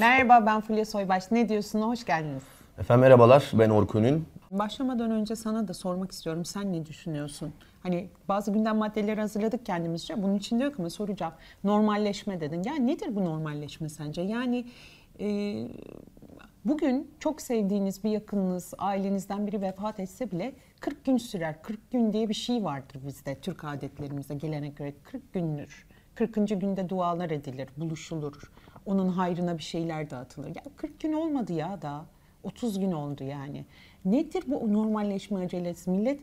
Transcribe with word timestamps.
Merhaba 0.00 0.46
ben 0.46 0.60
Fulya 0.60 0.84
Soybaş. 0.84 1.30
Ne 1.30 1.48
diyorsun? 1.48 1.82
Hoş 1.82 2.04
geldiniz. 2.04 2.42
Efendim 2.78 3.00
merhabalar 3.00 3.50
ben 3.52 3.70
Orkun 3.70 4.04
Ün. 4.04 4.26
Başlamadan 4.50 5.10
önce 5.10 5.36
sana 5.36 5.68
da 5.68 5.74
sormak 5.74 6.12
istiyorum. 6.12 6.44
Sen 6.44 6.72
ne 6.72 6.86
düşünüyorsun? 6.86 7.52
Hani 7.82 8.08
bazı 8.28 8.52
gündem 8.52 8.76
maddeleri 8.76 9.20
hazırladık 9.20 9.66
kendimizce. 9.66 10.22
Bunun 10.22 10.34
içinde 10.34 10.64
yok 10.64 10.74
ama 10.78 10.90
soracağım. 10.90 11.32
Normalleşme 11.64 12.40
dedin. 12.40 12.62
Yani 12.66 12.86
nedir 12.86 13.16
bu 13.16 13.24
normalleşme 13.24 13.88
sence? 13.88 14.22
Yani 14.22 14.66
e, 15.20 15.56
bugün 16.64 17.10
çok 17.20 17.40
sevdiğiniz 17.40 18.04
bir 18.04 18.10
yakınınız, 18.10 18.74
ailenizden 18.78 19.46
biri 19.46 19.62
vefat 19.62 20.00
etse 20.00 20.30
bile 20.30 20.54
40 20.80 21.04
gün 21.04 21.16
sürer. 21.16 21.62
40 21.62 21.90
gün 21.90 22.12
diye 22.12 22.28
bir 22.28 22.34
şey 22.34 22.64
vardır 22.64 23.00
bizde 23.06 23.34
Türk 23.34 23.64
adetlerimizde 23.64 24.34
gelenek 24.34 24.76
göre 24.76 24.94
40 25.04 25.32
gündür. 25.32 25.86
40. 26.14 26.34
günde 26.60 26.88
dualar 26.88 27.30
edilir, 27.30 27.68
buluşulur. 27.76 28.52
Onun 28.86 29.08
hayrına 29.08 29.58
bir 29.58 29.62
şeyler 29.62 30.10
dağıtılır. 30.10 30.48
Ya 30.48 30.62
40 30.76 31.00
gün 31.00 31.12
olmadı 31.12 31.52
ya 31.52 31.82
daha. 31.82 32.06
30 32.42 32.80
gün 32.80 32.92
oldu 32.92 33.24
yani. 33.24 33.64
Nedir 34.04 34.44
bu 34.46 34.72
normalleşme 34.72 35.44
acelesi? 35.44 35.90
Millet 35.90 36.20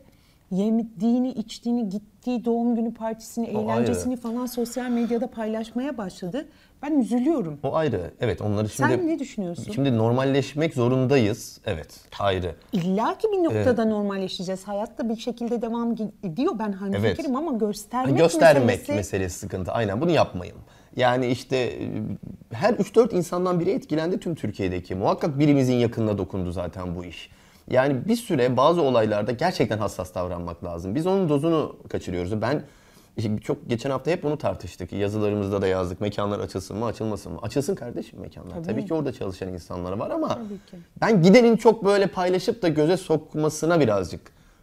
yediğini, 0.52 1.30
içtiğini, 1.32 1.88
gittiği 1.88 2.44
doğum 2.44 2.74
günü 2.76 2.94
partisini, 2.94 3.58
O 3.58 3.62
eğlencesini 3.62 4.10
ayrı. 4.12 4.20
falan 4.20 4.46
sosyal 4.46 4.90
medyada 4.90 5.26
paylaşmaya 5.26 5.98
başladı. 5.98 6.48
Ben 6.82 6.98
üzülüyorum. 7.00 7.58
O 7.62 7.74
ayrı. 7.74 8.10
Evet 8.20 8.42
onları 8.42 8.68
şimdi... 8.68 8.90
Sen 8.90 9.06
ne 9.08 9.18
düşünüyorsun? 9.18 9.72
Şimdi 9.72 9.96
normalleşmek 9.98 10.74
zorundayız. 10.74 11.60
Evet 11.66 12.00
ayrı. 12.18 12.54
İlla 12.72 13.18
ki 13.18 13.28
bir 13.32 13.44
noktada 13.44 13.84
normalleşeceğiz. 13.84 14.64
Hayat 14.68 14.98
da 14.98 15.08
bir 15.08 15.16
şekilde 15.16 15.62
devam 15.62 15.92
ediyor. 16.22 16.58
Ben 16.58 16.72
hani 16.72 16.96
Evet. 16.96 17.16
fikrim 17.16 17.36
ama 17.36 17.52
göstermek, 17.52 18.18
Göstermek 18.18 18.66
meselesi... 18.66 18.92
meselesi 18.92 19.38
sıkıntı. 19.38 19.72
Aynen 19.72 20.00
bunu 20.00 20.10
yapmayın. 20.10 20.56
Yani 20.96 21.26
işte 21.26 21.56
e, 21.56 21.88
her 22.52 22.74
3-4 22.74 23.14
insandan 23.14 23.60
biri 23.60 23.70
etkilendi 23.70 24.20
tüm 24.20 24.34
Türkiye'deki. 24.34 24.94
Muhakkak 24.94 25.38
birimizin 25.38 25.74
yakınına 25.74 26.18
dokundu 26.18 26.52
zaten 26.52 26.96
bu 26.96 27.04
iş. 27.04 27.30
Yani 27.72 28.08
bir 28.08 28.16
süre 28.16 28.56
bazı 28.56 28.82
olaylarda 28.82 29.32
gerçekten 29.32 29.78
hassas 29.78 30.14
davranmak 30.14 30.64
lazım. 30.64 30.94
Biz 30.94 31.06
onun 31.06 31.28
dozunu 31.28 31.76
kaçırıyoruz. 31.88 32.42
Ben 32.42 32.62
çok 33.42 33.68
geçen 33.68 33.90
hafta 33.90 34.10
hep 34.10 34.22
bunu 34.22 34.38
tartıştık. 34.38 34.92
Yazılarımızda 34.92 35.62
da 35.62 35.66
yazdık. 35.66 36.00
Mekanlar 36.00 36.38
açılsın 36.38 36.76
mı, 36.76 36.86
açılmasın 36.86 37.32
mı? 37.32 37.38
Açılsın 37.42 37.74
kardeşim 37.74 38.20
mekanlar. 38.20 38.54
Tabii, 38.54 38.66
Tabii. 38.66 38.86
ki 38.86 38.94
orada 38.94 39.12
çalışan 39.12 39.48
insanlar 39.48 39.92
var 39.92 40.10
ama 40.10 40.28
Tabii 40.28 40.48
ki. 40.48 40.76
ben 41.00 41.22
gidenin 41.22 41.56
çok 41.56 41.84
böyle 41.84 42.06
paylaşıp 42.06 42.62
da 42.62 42.68
göze 42.68 42.96
sokmasına 42.96 43.80
birazcık 43.80 44.20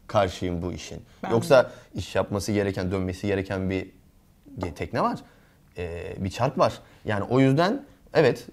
karşıyım 0.07 0.61
bu 0.61 0.71
işin. 0.71 1.02
Ben 1.23 1.30
Yoksa 1.30 1.71
iş 1.95 2.15
yapması 2.15 2.52
gereken, 2.52 2.91
dönmesi 2.91 3.27
gereken 3.27 3.69
bir 3.69 3.87
tekne 4.75 5.02
var. 5.02 5.19
Ee, 5.77 6.15
bir 6.17 6.30
çark 6.30 6.57
var. 6.57 6.73
Yani 7.05 7.23
o 7.23 7.39
yüzden 7.39 7.85
evet 8.13 8.47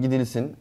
gidilsin. 0.00 0.56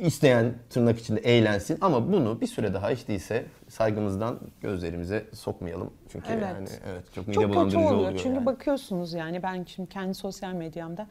İsteyen 0.00 0.54
tırnak 0.70 0.98
içinde 0.98 1.20
eğlensin 1.20 1.78
ama 1.80 2.12
bunu 2.12 2.40
bir 2.40 2.46
süre 2.46 2.74
daha 2.74 2.90
hiç 2.90 3.08
değilse 3.08 3.46
saygımızdan 3.68 4.38
gözlerimize 4.60 5.24
sokmayalım. 5.34 5.92
Çünkü 6.08 6.26
Evet. 6.32 6.42
yani 6.42 6.68
evet 6.92 7.04
çok 7.14 7.28
mide 7.28 7.34
Çok 7.40 7.48
bulandırıcı 7.50 7.78
oluyor. 7.78 7.92
oluyor. 7.94 8.12
Çünkü 8.22 8.34
yani. 8.36 8.46
bakıyorsunuz 8.46 9.12
yani 9.12 9.42
ben 9.42 9.64
şimdi 9.64 9.88
kendi 9.88 10.14
sosyal 10.14 10.52
medyamda 10.52 11.06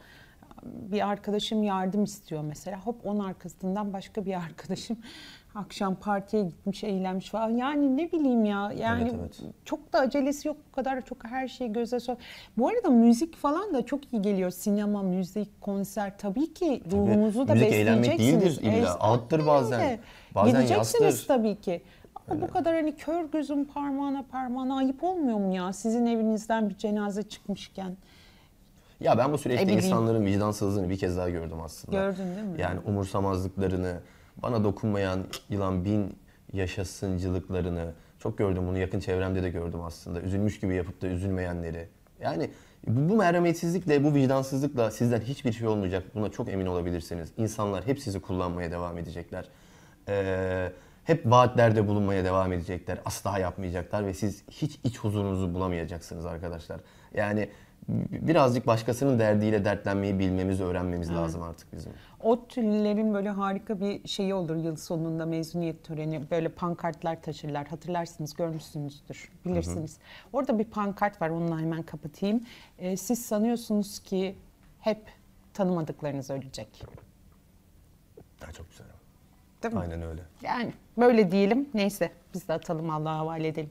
bir 0.63 1.07
arkadaşım 1.09 1.63
yardım 1.63 2.03
istiyor 2.03 2.41
mesela. 2.43 2.79
Hop 2.79 3.05
onun 3.05 3.19
arkasından 3.25 3.93
başka 3.93 4.25
bir 4.25 4.33
arkadaşım 4.33 4.97
akşam 5.57 5.95
partiye 5.95 6.43
gitmiş, 6.43 6.83
eğlenmiş 6.83 7.29
falan. 7.29 7.49
Yani 7.49 7.97
ne 7.97 8.11
bileyim 8.11 8.45
ya. 8.45 8.71
Yani 8.77 9.01
Evet, 9.03 9.15
evet. 9.21 9.53
çok 9.65 9.93
da 9.93 9.99
acelesi 9.99 10.47
yok. 10.47 10.57
Bu 10.71 10.75
kadar 10.75 11.01
çok 11.05 11.25
her 11.25 11.47
şeyi 11.47 11.73
göze 11.73 11.99
sok. 11.99 12.17
Bu 12.57 12.67
arada 12.67 12.89
müzik 12.89 13.35
falan 13.35 13.73
da 13.73 13.85
çok 13.85 14.13
iyi 14.13 14.21
geliyor. 14.21 14.49
Sinema, 14.49 15.03
müzik, 15.03 15.61
konser 15.61 16.17
tabii 16.17 16.53
ki 16.53 16.83
ruhumuzu 16.91 17.47
da 17.47 17.53
Müzik 17.53 17.71
eğlenmek 17.73 18.11
besleyeceksiniz. 18.11 18.61
değildir 18.63 18.77
illa. 18.81 18.95
Ağıttır 18.99 19.45
bazen. 19.47 19.79
öyle. 19.81 19.99
Bazen 20.35 20.53
Gideceksiniz 20.61 21.03
yastır. 21.03 21.27
tabii 21.27 21.55
ki. 21.61 21.81
Ama 22.29 22.41
bu 22.41 22.47
kadar 22.47 22.75
hani 22.75 22.95
kör 22.95 23.23
gözün 23.25 23.65
parmağına 23.65 24.23
parmağına 24.31 24.77
ayıp 24.77 25.03
olmuyor 25.03 25.37
mu 25.37 25.55
ya? 25.55 25.73
Sizin 25.73 26.05
evinizden 26.05 26.69
bir 26.69 26.77
cenaze 26.77 27.23
çıkmışken. 27.23 27.97
Ya 28.99 29.17
ben 29.17 29.31
bu 29.33 29.37
süreçte 29.37 29.65
bileyim. 29.65 29.83
insanların 29.85 30.25
vicdansızlığını 30.25 30.89
bir 30.89 30.97
kez 30.97 31.17
daha 31.17 31.29
gördüm 31.29 31.57
aslında. 31.65 31.97
Gördün 31.97 32.35
değil 32.35 32.47
mi? 32.47 32.61
Yani 32.61 32.79
umursamazlıklarını, 32.85 33.93
bana 34.43 34.63
dokunmayan 34.63 35.25
yılan 35.49 35.85
bin 35.85 36.17
yaşasıncılıklarını 36.53 37.93
çok 38.19 38.37
gördüm 38.37 38.67
bunu 38.67 38.77
yakın 38.77 38.99
çevremde 38.99 39.43
de 39.43 39.49
gördüm 39.49 39.81
aslında. 39.81 40.21
Üzülmüş 40.21 40.59
gibi 40.59 40.75
yapıp 40.75 41.01
da 41.01 41.07
üzülmeyenleri. 41.07 41.87
Yani 42.21 42.49
bu, 42.87 43.09
bu 43.09 43.15
merhametsizlikle, 43.15 44.03
bu 44.03 44.13
vicdansızlıkla 44.13 44.91
sizden 44.91 45.21
hiçbir 45.21 45.51
şey 45.51 45.67
olmayacak. 45.67 46.03
Buna 46.15 46.31
çok 46.31 46.49
emin 46.49 46.65
olabilirsiniz. 46.65 47.29
İnsanlar 47.37 47.87
hep 47.87 47.99
sizi 47.99 48.21
kullanmaya 48.21 48.71
devam 48.71 48.97
edecekler. 48.97 49.49
Ee, 50.07 50.71
hep 51.03 51.25
vaatlerde 51.25 51.87
bulunmaya 51.87 52.25
devam 52.25 52.53
edecekler. 52.53 52.99
Asla 53.05 53.39
yapmayacaklar 53.39 54.05
ve 54.05 54.13
siz 54.13 54.43
hiç 54.51 54.79
iç 54.83 54.99
huzurunuzu 54.99 55.53
bulamayacaksınız 55.53 56.25
arkadaşlar. 56.25 56.79
Yani 57.13 57.49
birazcık 57.87 58.67
başkasının 58.67 59.19
derdiyle 59.19 59.65
dertlenmeyi 59.65 60.19
bilmemiz, 60.19 60.61
öğrenmemiz 60.61 61.11
lazım 61.11 61.41
artık 61.41 61.73
bizim. 61.73 61.93
O 62.23 62.47
türlerin 62.47 63.13
böyle 63.13 63.29
harika 63.29 63.81
bir 63.81 64.07
şeyi 64.07 64.33
olur 64.33 64.55
yıl 64.55 64.75
sonunda 64.75 65.25
mezuniyet 65.25 65.83
töreni. 65.83 66.31
Böyle 66.31 66.49
pankartlar 66.49 67.21
taşırlar. 67.21 67.67
Hatırlarsınız, 67.67 68.33
görmüşsünüzdür, 68.33 69.29
bilirsiniz. 69.45 69.97
Orada 70.33 70.59
bir 70.59 70.65
pankart 70.65 71.21
var, 71.21 71.29
onunla 71.29 71.59
hemen 71.59 71.83
kapatayım. 71.83 72.43
Ee, 72.79 72.97
siz 72.97 73.25
sanıyorsunuz 73.25 73.99
ki 73.99 74.35
hep 74.79 75.01
tanımadıklarınız 75.53 76.29
ölecek. 76.29 76.83
Ha, 78.39 78.51
çok 78.51 78.69
güzel. 78.69 78.87
Değil 79.63 79.73
mi? 79.73 79.79
Aynen 79.79 80.01
öyle. 80.01 80.21
Yani 80.41 80.73
böyle 80.97 81.31
diyelim. 81.31 81.69
Neyse 81.73 82.11
biz 82.33 82.47
de 82.47 82.53
atalım 82.53 82.89
Allah'a 82.89 83.17
havale 83.17 83.47
edelim. 83.47 83.69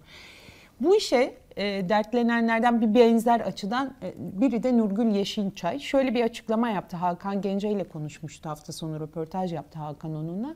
Bu 0.81 0.97
işe 0.97 1.35
e, 1.57 1.89
dertlenenlerden 1.89 2.81
bir 2.81 2.95
benzer 2.95 3.41
açıdan 3.41 3.95
e, 4.03 4.15
biri 4.17 4.63
de 4.63 4.79
Nurgül 4.79 5.07
Yeşilçay. 5.07 5.79
Şöyle 5.79 6.15
bir 6.15 6.25
açıklama 6.25 6.69
yaptı. 6.69 6.97
Hakan 6.97 7.41
Gence 7.41 7.71
ile 7.71 7.85
konuşmuştu 7.85 8.49
hafta 8.49 8.73
sonu 8.73 9.01
röportaj 9.01 9.53
yaptı 9.53 9.79
Hakan 9.79 10.15
onunla. 10.15 10.55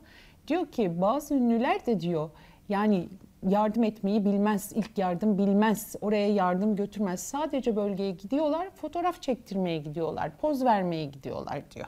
Diyor 0.49 0.67
ki 0.67 1.01
bazı 1.01 1.35
ünlüler 1.35 1.87
de 1.87 2.01
diyor 2.01 2.31
yani 2.69 3.09
yardım 3.49 3.85
etmeyi 3.85 4.25
bilmez, 4.25 4.73
ilk 4.75 4.99
yardım 4.99 5.39
bilmez, 5.39 5.97
oraya 6.01 6.35
yardım 6.35 6.77
götürmez. 6.77 7.21
Sadece 7.21 7.77
bölgeye 7.77 8.11
gidiyorlar, 8.11 8.71
fotoğraf 8.71 9.23
çektirmeye 9.23 9.79
gidiyorlar, 9.79 10.31
poz 10.41 10.65
vermeye 10.65 11.05
gidiyorlar 11.05 11.63
diyor. 11.75 11.87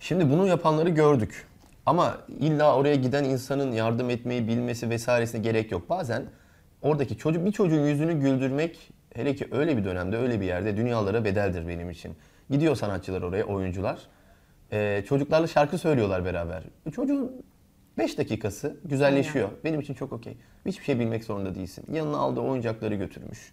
Şimdi 0.00 0.30
bunu 0.30 0.46
yapanları 0.46 0.88
gördük. 0.88 1.46
Ama 1.86 2.18
illa 2.40 2.76
oraya 2.76 2.94
giden 2.94 3.24
insanın 3.24 3.72
yardım 3.72 4.10
etmeyi 4.10 4.48
bilmesi 4.48 4.90
vesairesine 4.90 5.40
gerek 5.40 5.72
yok. 5.72 5.90
Bazen 5.90 6.22
oradaki 6.82 7.16
çocuk 7.18 7.46
bir 7.46 7.52
çocuğun 7.52 7.86
yüzünü 7.86 8.20
güldürmek 8.20 8.90
hele 9.14 9.34
ki 9.34 9.48
öyle 9.50 9.76
bir 9.76 9.84
dönemde 9.84 10.16
öyle 10.16 10.40
bir 10.40 10.46
yerde 10.46 10.76
dünyalara 10.76 11.24
bedeldir 11.24 11.68
benim 11.68 11.90
için. 11.90 12.12
Gidiyor 12.50 12.76
sanatçılar 12.76 13.22
oraya, 13.22 13.44
oyuncular. 13.44 13.98
Ee, 14.72 15.04
çocuklarla 15.08 15.46
şarkı 15.46 15.78
söylüyorlar 15.78 16.24
beraber. 16.24 16.62
Çocuğun 16.94 17.32
5 17.98 18.18
dakikası 18.18 18.76
güzelleşiyor. 18.84 19.48
Benim 19.64 19.80
için 19.80 19.94
çok 19.94 20.12
okey. 20.12 20.36
Hiçbir 20.66 20.84
şey 20.84 20.98
bilmek 20.98 21.24
zorunda 21.24 21.54
değilsin. 21.54 21.84
Yanına 21.92 22.16
aldığı 22.16 22.40
oyuncakları 22.40 22.94
götürmüş. 22.94 23.52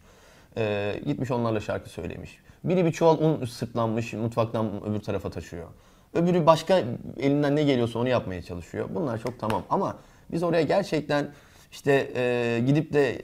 Ee, 0.57 1.01
gitmiş 1.05 1.31
onlarla 1.31 1.59
şarkı 1.59 1.89
söylemiş. 1.89 2.39
Biri 2.63 2.85
bir 2.85 2.91
çuval 2.91 3.17
un 3.17 3.45
sırtlanmış 3.45 4.13
mutfaktan 4.13 4.83
öbür 4.85 4.99
tarafa 4.99 5.29
taşıyor. 5.29 5.67
Öbürü 6.13 6.45
başka 6.45 6.83
elinden 7.19 7.55
ne 7.55 7.63
geliyorsa 7.63 7.99
onu 7.99 8.09
yapmaya 8.09 8.41
çalışıyor. 8.41 8.89
Bunlar 8.95 9.17
çok 9.17 9.39
tamam 9.39 9.63
ama 9.69 9.97
biz 10.31 10.43
oraya 10.43 10.61
gerçekten 10.61 11.31
işte 11.73 12.11
e, 12.15 12.59
gidip 12.67 12.93
de 12.93 13.21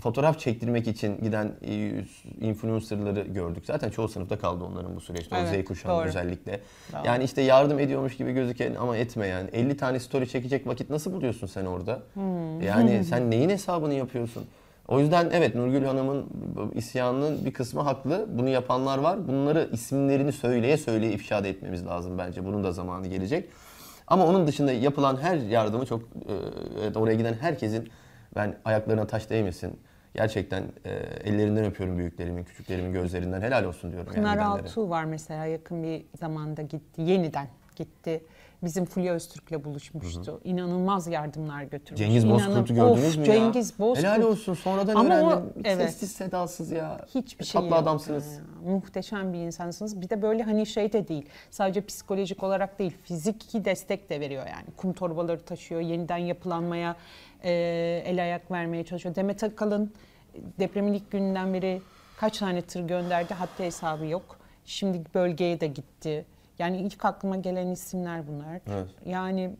fotoğraf 0.00 0.38
çektirmek 0.38 0.88
için 0.88 1.24
giden 1.24 1.52
e, 1.62 2.04
influencerları 2.40 3.20
gördük. 3.20 3.64
Zaten 3.66 3.90
çoğu 3.90 4.08
sınıfta 4.08 4.38
kaldı 4.38 4.64
onların 4.64 4.96
bu 4.96 5.00
süreçte. 5.00 5.36
Evet, 5.36 5.58
o 5.58 5.62
Z 5.62 5.64
kuşağı 5.64 5.98
doğru. 5.98 6.08
özellikle. 6.08 6.60
Doğru. 6.92 7.00
Yani 7.04 7.24
işte 7.24 7.42
yardım 7.42 7.78
ediyormuş 7.78 8.16
gibi 8.16 8.32
gözüken 8.32 8.74
ama 8.74 8.96
etmeyen 8.96 9.48
50 9.52 9.76
tane 9.76 10.00
story 10.00 10.28
çekecek 10.28 10.66
vakit 10.66 10.90
nasıl 10.90 11.12
buluyorsun 11.12 11.46
sen 11.46 11.66
orada? 11.66 12.02
Hmm. 12.14 12.62
Yani 12.62 13.04
sen 13.08 13.30
neyin 13.30 13.50
hesabını 13.50 13.94
yapıyorsun? 13.94 14.44
O 14.88 15.00
yüzden 15.00 15.30
evet 15.32 15.54
Nurgül 15.54 15.84
Hanım'ın 15.84 16.26
isyanının 16.74 17.44
bir 17.44 17.52
kısmı 17.52 17.80
haklı. 17.80 18.26
Bunu 18.32 18.48
yapanlar 18.48 18.98
var. 18.98 19.28
Bunları 19.28 19.68
isimlerini 19.72 20.32
söyleye 20.32 20.76
söyleye 20.76 21.12
ifşa 21.12 21.38
etmemiz 21.38 21.86
lazım 21.86 22.18
bence. 22.18 22.44
Bunun 22.44 22.64
da 22.64 22.72
zamanı 22.72 23.06
gelecek. 23.06 23.48
Ama 24.10 24.26
onun 24.26 24.46
dışında 24.46 24.72
yapılan 24.72 25.16
her 25.16 25.36
yardımı 25.36 25.86
çok 25.86 26.02
e, 26.94 26.98
oraya 26.98 27.14
giden 27.14 27.34
herkesin 27.34 27.90
ben 28.36 28.56
ayaklarına 28.64 29.06
taş 29.06 29.30
değmesin. 29.30 29.80
Gerçekten 30.14 30.62
e, 30.84 30.90
ellerinden 31.24 31.64
öpüyorum 31.64 31.98
büyüklerimin, 31.98 32.44
küçüklerimin 32.44 32.92
gözlerinden. 32.92 33.40
Helal 33.40 33.64
olsun 33.64 33.92
diyorum. 33.92 34.12
Pınar 34.12 34.36
yani. 34.36 34.44
Altuğ 34.44 34.90
var 34.90 35.04
mesela 35.04 35.46
yakın 35.46 35.82
bir 35.82 36.04
zamanda 36.18 36.62
gitti. 36.62 37.02
Yeniden 37.02 37.48
gitti. 37.76 38.22
Bizim 38.62 38.84
Fulya 38.84 39.12
Öztürk'le 39.14 39.64
buluşmuştu. 39.64 40.40
İnanılmaz 40.44 41.06
yardımlar 41.06 41.62
götürmüş. 41.62 41.98
Cengiz 41.98 42.24
İnanın- 42.24 42.48
Bozkurt'u 42.48 42.74
gördünüz 42.74 43.04
Of, 43.08 43.16
mü 43.16 43.26
ya? 43.28 43.34
Cengiz 43.34 43.78
Bozkurt. 43.78 43.98
Helal 44.06 44.22
olsun 44.22 44.54
sonradan 44.54 44.94
Ama 44.94 45.14
o- 45.14 45.16
öğrendim. 45.28 45.52
evet. 45.64 45.90
Sessiz 45.90 46.12
sedasız 46.12 46.70
ya. 46.70 47.06
Hiçbir 47.14 47.44
şey 47.44 47.60
Tatlı 47.60 47.74
yok. 47.74 47.82
adamsınız. 47.82 48.32
Ya, 48.34 48.40
muhteşem 48.72 49.32
bir 49.32 49.38
insansınız. 49.38 50.00
Bir 50.00 50.10
de 50.10 50.22
böyle 50.22 50.42
hani 50.42 50.66
şey 50.66 50.92
de 50.92 51.08
değil. 51.08 51.26
Sadece 51.50 51.80
psikolojik 51.86 52.42
olarak 52.42 52.78
değil, 52.78 52.96
fiziki 53.04 53.64
destek 53.64 54.10
de 54.10 54.20
veriyor 54.20 54.46
yani. 54.46 54.66
Kum 54.76 54.92
torbaları 54.92 55.40
taşıyor, 55.44 55.80
yeniden 55.80 56.16
yapılanmaya 56.18 56.96
e, 57.44 57.50
el 58.06 58.22
ayak 58.22 58.50
vermeye 58.50 58.84
çalışıyor. 58.84 59.14
Demet 59.14 59.44
Akalın 59.44 59.92
depremin 60.58 60.92
ilk 60.92 61.10
gününden 61.10 61.54
beri 61.54 61.82
kaç 62.16 62.38
tane 62.38 62.62
tır 62.62 62.80
gönderdi 62.80 63.34
hatta 63.34 63.64
hesabı 63.64 64.06
yok. 64.06 64.36
Şimdi 64.64 65.02
bölgeye 65.14 65.60
de 65.60 65.66
gitti. 65.66 66.24
Yani 66.60 66.76
ilk 66.78 67.04
aklıma 67.04 67.36
gelen 67.36 67.66
isimler 67.68 68.26
bunlar. 68.28 68.60
Evet. 68.74 68.86
Yani 69.06 69.50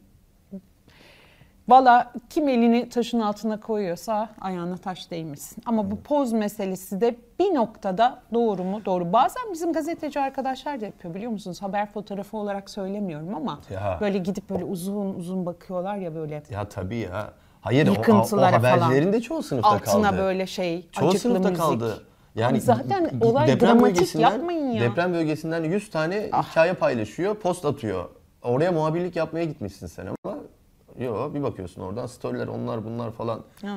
Valla 1.69 2.13
kim 2.31 2.49
elini 2.49 2.89
taşın 2.89 3.21
altına 3.21 3.61
koyuyorsa 3.61 4.29
ayağına 4.41 4.77
taş 4.77 5.11
değmesin. 5.11 5.63
Ama 5.67 5.91
bu 5.91 6.01
poz 6.01 6.33
meselesi 6.33 7.01
de 7.01 7.17
bir 7.39 7.55
noktada 7.55 8.23
doğru 8.35 8.65
mu? 8.65 8.85
Doğru. 8.85 9.13
Bazen 9.13 9.43
bizim 9.53 9.73
gazeteci 9.73 10.21
arkadaşlar 10.21 10.81
da 10.81 10.85
yapıyor 10.85 11.15
biliyor 11.15 11.33
musunuz? 11.33 11.63
Haber 11.63 11.87
fotoğrafı 11.87 12.37
olarak 12.37 12.71
söylemiyorum 12.71 13.35
ama 13.35 13.61
Ya. 13.71 13.99
böyle 14.01 14.19
gidip 14.19 14.51
böyle 14.51 14.65
uzun 14.65 15.15
uzun 15.15 15.47
bakıyorlar 15.47 15.97
ya 15.97 16.15
böyle. 16.15 16.43
Ya 16.51 16.69
tabii 16.69 16.97
ya. 16.97 17.31
Hayır 17.61 17.89
o, 17.89 18.13
o, 18.13 18.43
habercilerin 18.43 19.01
falan. 19.03 19.13
de 19.13 19.21
çoğu 19.21 19.43
sınıfta 19.43 19.69
Altına 19.71 20.11
kaldı. 20.11 20.19
böyle 20.23 20.47
şey 20.47 20.89
Çoğu 20.93 21.09
acıklı 21.09 21.21
sınıfta 21.21 21.49
müzik. 21.49 21.65
kaldı. 21.65 22.05
Yani 22.35 22.53
Abi 22.53 22.61
zaten 22.61 23.11
olay 23.21 23.49
deprem 23.49 23.69
dramatik 23.79 23.97
bölgesinden- 23.97 24.21
yapmayın 24.21 24.71
ya. 24.71 24.83
Ah. 24.85 24.91
Deprem 24.91 25.13
bölgesinden 25.15 25.65
100 25.65 25.91
tane 25.91 26.31
hikaye 26.51 26.73
paylaşıyor, 26.73 27.35
post 27.35 27.65
atıyor. 27.65 28.09
Oraya 28.43 28.73
muhabirlik 28.73 29.17
yapmaya 29.17 29.45
gitmişsin 29.45 29.87
sen 29.87 30.07
ama 30.25 30.37
yok 30.99 31.35
bir 31.35 31.43
bakıyorsun 31.43 31.83
oradan 31.83 32.07
storyler 32.07 32.47
onlar 32.47 32.85
bunlar 32.85 33.11
falan. 33.11 33.41
Ha. 33.63 33.77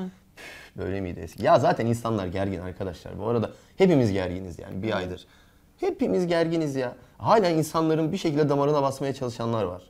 Böyle 0.77 1.01
miydi 1.01 1.19
eski? 1.19 1.43
Ya 1.45 1.59
zaten 1.59 1.85
insanlar 1.85 2.27
gergin 2.27 2.59
arkadaşlar. 2.59 3.19
Bu 3.19 3.27
arada 3.27 3.49
hepimiz 3.77 4.11
gerginiz 4.11 4.59
yani 4.59 4.83
bir 4.83 4.97
aydır. 4.97 5.27
Hepimiz 5.79 6.27
gerginiz 6.27 6.75
ya. 6.75 6.93
Hala 7.17 7.49
insanların 7.49 8.11
bir 8.11 8.17
şekilde 8.17 8.49
damarına 8.49 8.81
basmaya 8.81 9.13
çalışanlar 9.13 9.63
var. 9.63 9.81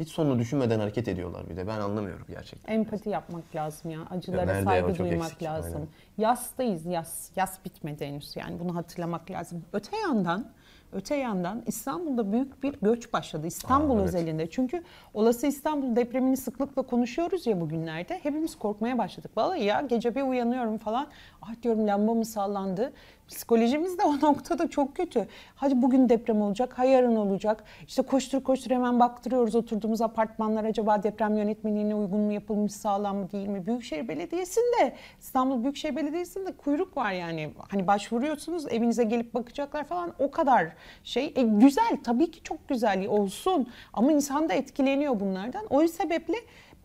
Hiç 0.00 0.08
sonunu 0.08 0.38
düşünmeden 0.38 0.80
hareket 0.80 1.08
ediyorlar 1.08 1.50
bir 1.50 1.56
de. 1.56 1.66
Ben 1.66 1.80
anlamıyorum 1.80 2.26
gerçekten. 2.28 2.74
Empati 2.74 3.08
yapmak 3.10 3.54
lazım 3.54 3.90
ya. 3.90 4.00
Acılara 4.10 4.52
ya? 4.52 4.64
saygı 4.64 4.98
duymak 4.98 5.26
eksik. 5.26 5.42
lazım. 5.42 5.74
Aynen. 5.74 5.88
Yastayız 6.18 6.86
yaz. 6.86 7.30
Yaz 7.36 7.58
bitmedi 7.64 8.06
henüz 8.06 8.36
yani 8.36 8.60
bunu 8.60 8.76
hatırlamak 8.76 9.30
lazım. 9.30 9.64
Öte 9.72 9.96
yandan 9.96 10.46
Öte 10.92 11.16
yandan 11.16 11.62
İstanbul'da 11.66 12.32
büyük 12.32 12.62
bir 12.62 12.74
göç 12.82 13.12
başladı. 13.12 13.46
İstanbul 13.46 13.96
Aa, 13.96 14.00
evet. 14.00 14.08
özelinde. 14.08 14.50
Çünkü 14.50 14.82
olası 15.14 15.46
İstanbul 15.46 15.96
depremini 15.96 16.36
sıklıkla 16.36 16.82
konuşuyoruz 16.82 17.46
ya 17.46 17.60
bugünlerde. 17.60 18.20
Hepimiz 18.22 18.58
korkmaya 18.58 18.98
başladık. 18.98 19.30
Vallahi 19.36 19.64
ya 19.64 19.80
gece 19.80 20.14
bir 20.14 20.22
uyanıyorum 20.22 20.78
falan. 20.78 21.06
Ah 21.42 21.62
diyorum 21.62 21.86
lamba 21.86 22.14
mı 22.14 22.24
sallandı? 22.24 22.92
Psikolojimiz 23.28 23.98
de 23.98 24.02
o 24.04 24.12
noktada 24.22 24.70
çok 24.70 24.96
kötü. 24.96 25.26
Hadi 25.54 25.82
bugün 25.82 26.08
deprem 26.08 26.42
olacak, 26.42 26.78
ha 26.78 26.84
yarın 26.84 27.16
olacak. 27.16 27.64
İşte 27.86 28.02
koştur 28.02 28.42
koştur 28.42 28.70
hemen 28.70 29.00
baktırıyoruz 29.00 29.54
oturduğumuz 29.54 30.00
apartmanlar 30.02 30.64
acaba 30.64 31.02
deprem 31.02 31.36
yönetmeliğine 31.36 31.94
uygun 31.94 32.20
mu 32.20 32.32
yapılmış 32.32 32.72
sağlam 32.72 33.16
mı 33.16 33.32
değil 33.32 33.48
mi? 33.48 33.66
Büyükşehir 33.66 34.08
Belediyesi'nde, 34.08 34.94
İstanbul 35.20 35.62
Büyükşehir 35.62 35.96
Belediyesi'nde 35.96 36.52
kuyruk 36.52 36.96
var 36.96 37.12
yani. 37.12 37.50
Hani 37.68 37.86
başvuruyorsunuz 37.86 38.66
evinize 38.72 39.04
gelip 39.04 39.34
bakacaklar 39.34 39.84
falan 39.84 40.12
o 40.18 40.30
kadar 40.30 40.72
şey. 41.04 41.32
E, 41.36 41.42
güzel 41.42 41.96
tabii 42.04 42.30
ki 42.30 42.42
çok 42.42 42.68
güzel 42.68 43.06
olsun 43.06 43.68
ama 43.92 44.12
insan 44.12 44.48
da 44.48 44.54
etkileniyor 44.54 45.20
bunlardan. 45.20 45.66
O 45.70 45.86
sebeple 45.88 46.34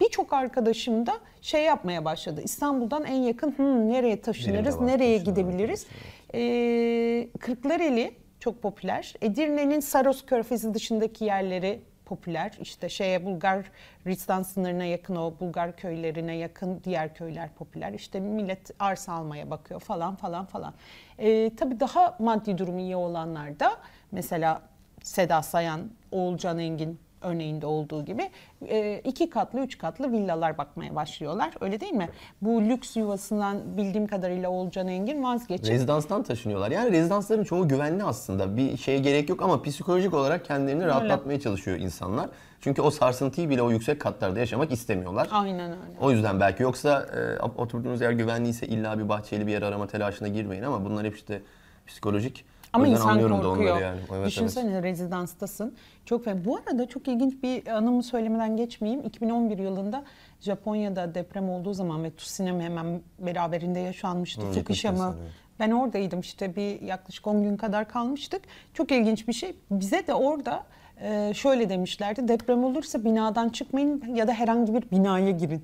birçok 0.01 0.33
arkadaşım 0.33 1.05
da 1.05 1.13
şey 1.41 1.63
yapmaya 1.63 2.05
başladı. 2.05 2.41
İstanbul'dan 2.43 3.03
en 3.03 3.15
yakın 3.21 3.51
"Hmm, 3.51 3.89
nereye 3.89 4.21
taşınırız, 4.21 4.79
var, 4.79 4.87
nereye 4.87 5.17
taşınırız, 5.17 5.23
gidebiliriz? 5.43 5.85
Ee, 6.33 7.27
Kırklareli 7.39 8.13
çok 8.39 8.61
popüler. 8.61 9.13
Edirne'nin 9.21 9.79
Saros 9.79 10.25
Körfezi 10.25 10.73
dışındaki 10.73 11.25
yerleri 11.25 11.81
popüler. 12.05 12.57
İşte 12.61 12.89
şeye 12.89 13.25
Bulgaristan 13.25 14.43
sınırına 14.43 14.85
yakın 14.85 15.15
o 15.15 15.33
Bulgar 15.39 15.75
köylerine 15.75 16.35
yakın 16.35 16.81
diğer 16.83 17.15
köyler 17.15 17.49
popüler. 17.53 17.93
İşte 17.93 18.19
millet 18.19 18.71
arsa 18.79 19.13
almaya 19.13 19.49
bakıyor 19.49 19.79
falan 19.79 20.15
falan 20.15 20.45
falan. 20.45 20.73
Ee, 21.19 21.55
tabii 21.55 21.79
daha 21.79 22.15
maddi 22.19 22.57
durumu 22.57 22.79
iyi 22.79 22.95
olanlar 22.95 23.59
da 23.59 23.77
mesela 24.11 24.61
Seda 25.03 25.41
Sayan, 25.41 25.89
Oğulcan 26.11 26.59
Engin 26.59 26.99
örneğinde 27.21 27.65
olduğu 27.65 28.05
gibi 28.05 28.29
e, 28.69 29.01
iki 29.03 29.29
katlı, 29.29 29.59
üç 29.59 29.77
katlı 29.77 30.11
villalar 30.11 30.57
bakmaya 30.57 30.95
başlıyorlar. 30.95 31.53
Öyle 31.61 31.79
değil 31.79 31.93
mi? 31.93 32.09
Bu 32.41 32.61
lüks 32.61 32.95
yuvasından 32.97 33.77
bildiğim 33.77 34.07
kadarıyla 34.07 34.49
Oğulcan 34.49 34.87
Engin 34.87 35.23
vazgeçip 35.23 35.67
Rezidanstan 35.67 36.23
taşınıyorlar. 36.23 36.71
Yani 36.71 36.91
rezidansların 36.91 37.43
çoğu 37.43 37.67
güvenli 37.67 38.03
aslında. 38.03 38.57
Bir 38.57 38.77
şeye 38.77 38.97
gerek 38.99 39.29
yok 39.29 39.41
ama 39.41 39.61
psikolojik 39.61 40.13
olarak 40.13 40.45
kendilerini 40.45 40.85
rahatlatmaya 40.85 41.39
çalışıyor 41.39 41.77
insanlar. 41.77 42.29
Çünkü 42.61 42.81
o 42.81 42.91
sarsıntıyı 42.91 43.49
bile 43.49 43.61
o 43.61 43.71
yüksek 43.71 44.01
katlarda 44.01 44.39
yaşamak 44.39 44.71
istemiyorlar. 44.71 45.27
aynen 45.31 45.71
öyle. 45.71 45.99
O 46.01 46.11
yüzden 46.11 46.39
belki 46.39 46.63
yoksa 46.63 47.05
e, 47.39 47.43
oturduğunuz 47.43 48.01
yer 48.01 48.11
güvenliyse 48.11 48.67
illa 48.67 48.99
bir 48.99 49.09
bahçeli 49.09 49.47
bir 49.47 49.51
yer 49.51 49.61
arama 49.61 49.87
telaşına 49.87 50.27
girmeyin 50.27 50.63
ama 50.63 50.85
bunlar 50.85 51.05
hep 51.05 51.15
işte 51.15 51.41
psikolojik. 51.87 52.45
Ama 52.73 52.87
insan 52.87 53.09
anlıyorum 53.09 53.37
da 53.37 53.41
korkuyor. 53.41 53.71
onları 53.71 53.83
yani. 53.83 53.99
Evet, 54.15 54.27
Düşünsene 54.27 54.83
rezidansstasın. 54.83 55.75
Çok 56.05 56.27
ve 56.27 56.45
bu 56.45 56.57
arada 56.57 56.87
çok 56.87 57.07
ilginç 57.07 57.43
bir 57.43 57.67
anımı 57.67 58.03
söylemeden 58.03 58.57
geçmeyeyim. 58.57 59.03
2011 59.03 59.57
yılında 59.57 60.03
Japonya'da 60.41 61.15
deprem 61.15 61.49
olduğu 61.49 61.73
zaman 61.73 62.03
ve 62.03 62.15
tsunami 62.15 62.63
hemen 62.63 63.01
beraberinde 63.19 63.79
yaşanmıştı. 63.79 64.41
Hı, 64.41 64.51
Fukushima. 64.51 65.15
evet. 65.19 65.31
Ben 65.59 65.71
oradaydım 65.71 66.19
işte 66.19 66.55
bir 66.55 66.81
yaklaşık 66.81 67.27
10 67.27 67.43
gün 67.43 67.57
kadar 67.57 67.87
kalmıştık. 67.87 68.41
Çok 68.73 68.91
ilginç 68.91 69.27
bir 69.27 69.33
şey. 69.33 69.55
Bize 69.71 70.07
de 70.07 70.13
orada 70.13 70.63
e, 71.01 71.33
şöyle 71.35 71.69
demişlerdi. 71.69 72.27
Deprem 72.27 72.63
olursa 72.63 73.03
binadan 73.05 73.49
çıkmayın 73.49 74.03
ya 74.15 74.27
da 74.27 74.33
herhangi 74.33 74.73
bir 74.73 74.91
binaya 74.91 75.31
girin. 75.31 75.63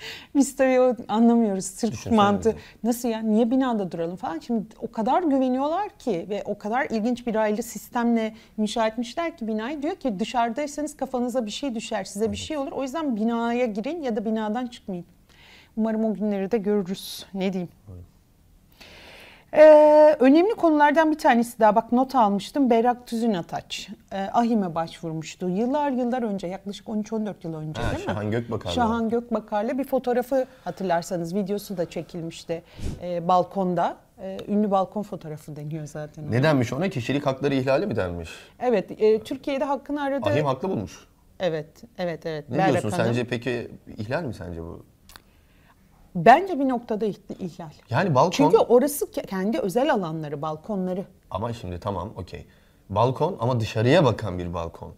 Biz 0.34 0.56
tabii 0.56 0.80
o 0.80 0.96
anlamıyoruz 1.08 1.82
Düşünsene 1.82 2.16
mantığı. 2.16 2.56
Nasıl 2.84 3.08
ya? 3.08 3.18
Niye 3.20 3.50
binada 3.50 3.92
duralım 3.92 4.16
falan. 4.16 4.38
Şimdi 4.38 4.64
o 4.80 4.90
kadar 4.92 5.22
güveniyorlar 5.22 5.88
ki 5.88 6.26
ve 6.30 6.42
o 6.44 6.58
kadar 6.58 6.86
ilginç 6.90 7.26
bir 7.26 7.34
aile 7.34 7.62
sistemle 7.62 8.34
inşa 8.58 8.86
etmişler 8.86 9.36
ki 9.36 9.46
binayı. 9.46 9.82
Diyor 9.82 9.96
ki 9.96 10.18
dışarıdaysanız 10.18 10.96
kafanıza 10.96 11.46
bir 11.46 11.50
şey 11.50 11.74
düşer, 11.74 12.04
size 12.04 12.32
bir 12.32 12.36
şey 12.36 12.56
olur. 12.56 12.72
O 12.72 12.82
yüzden 12.82 13.16
binaya 13.16 13.66
girin 13.66 14.02
ya 14.02 14.16
da 14.16 14.24
binadan 14.24 14.66
çıkmayın. 14.66 15.04
Umarım 15.76 16.04
o 16.04 16.14
günleri 16.14 16.50
de 16.50 16.58
görürüz. 16.58 17.26
Ne 17.34 17.52
diyeyim? 17.52 17.68
Ee, 19.52 20.16
önemli 20.20 20.54
konulardan 20.54 21.10
bir 21.10 21.18
tanesi 21.18 21.60
daha 21.60 21.74
bak 21.76 21.92
not 21.92 22.14
almıştım. 22.14 22.70
Berrak 22.70 23.06
Tüzün 23.06 23.34
Ataç. 23.34 23.88
Ee, 24.12 24.16
AHİM'e 24.32 24.74
başvurmuştu. 24.74 25.48
Yıllar 25.48 25.90
yıllar 25.90 26.22
önce 26.22 26.46
yaklaşık 26.46 26.86
13-14 26.86 27.34
yıl 27.42 27.54
önce 27.54 27.82
Ha, 27.82 27.90
değil 27.90 28.06
mi? 28.06 28.12
Şahan 28.12 28.30
Gökbakar'la. 28.30 28.74
Şahan 28.74 29.08
Gökbakar'la 29.08 29.78
bir 29.78 29.84
fotoğrafı 29.84 30.46
hatırlarsanız 30.64 31.34
videosu 31.34 31.76
da 31.76 31.90
çekilmişti 31.90 32.62
e, 33.02 33.28
balkonda. 33.28 33.96
E, 34.22 34.38
ünlü 34.48 34.70
balkon 34.70 35.02
fotoğrafı 35.02 35.56
deniyor 35.56 35.86
zaten. 35.86 36.22
ona. 36.22 36.30
Ne 36.30 36.42
denmiş 36.42 36.72
ona? 36.72 36.88
Kişilik 36.88 37.26
hakları 37.26 37.54
ihlali 37.54 37.86
mi 37.86 37.96
denmiş? 37.96 38.30
Evet, 38.60 38.90
e, 39.02 39.22
Türkiye'de 39.22 39.64
hakkını 39.64 40.02
aradı. 40.02 40.28
Ahim 40.28 40.44
haklı 40.46 40.68
bulmuş. 40.68 41.06
Evet, 41.40 41.82
evet, 41.98 42.26
evet. 42.26 42.50
Ne 42.50 42.58
Berrak 42.58 42.70
diyorsun 42.70 42.90
Hanım. 42.90 43.04
sence 43.06 43.24
peki 43.24 43.70
ihlal 43.96 44.22
mi 44.24 44.34
sence 44.34 44.62
bu? 44.62 44.84
Bence 46.14 46.58
bir 46.60 46.68
noktada 46.68 47.06
ihl- 47.06 47.38
ihlal. 47.38 47.70
Yani 47.90 48.14
balkon 48.14 48.30
Çünkü 48.30 48.56
orası 48.56 49.04
ke- 49.04 49.26
kendi 49.26 49.58
özel 49.58 49.92
alanları, 49.92 50.42
balkonları. 50.42 51.04
ama 51.30 51.52
şimdi 51.52 51.80
tamam 51.80 52.12
okey. 52.16 52.46
Balkon 52.90 53.36
ama 53.40 53.60
dışarıya 53.60 54.04
bakan 54.04 54.38
bir 54.38 54.54
balkon. 54.54 54.92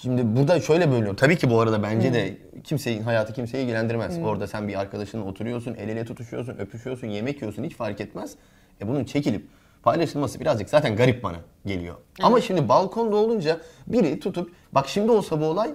Şimdi 0.00 0.36
burada 0.36 0.60
şöyle 0.60 0.90
bölünüyor. 0.90 1.16
Tabii 1.16 1.38
ki 1.38 1.50
bu 1.50 1.60
arada 1.60 1.82
bence 1.82 2.12
de 2.12 2.38
kimseyin 2.64 3.02
hayatı 3.02 3.32
kimseyi 3.32 3.62
ilgilendirmez. 3.64 4.18
Orada 4.18 4.46
sen 4.46 4.68
bir 4.68 4.80
arkadaşınla 4.80 5.24
oturuyorsun, 5.24 5.74
el 5.74 5.88
ele 5.88 6.04
tutuşuyorsun, 6.04 6.58
öpüşüyorsun, 6.58 7.06
yemek 7.06 7.36
yiyorsun 7.42 7.64
hiç 7.64 7.74
fark 7.76 8.00
etmez. 8.00 8.34
E 8.80 8.88
bunun 8.88 9.04
çekilip 9.04 9.46
paylaşılması 9.82 10.40
birazcık 10.40 10.68
zaten 10.70 10.96
garip 10.96 11.22
bana 11.22 11.36
geliyor. 11.66 11.94
Ama 12.22 12.40
şimdi 12.40 12.68
balkonda 12.68 13.16
olunca 13.16 13.58
biri 13.86 14.20
tutup 14.20 14.52
bak 14.72 14.88
şimdi 14.88 15.10
olsa 15.12 15.40
bu 15.40 15.44
olay 15.44 15.70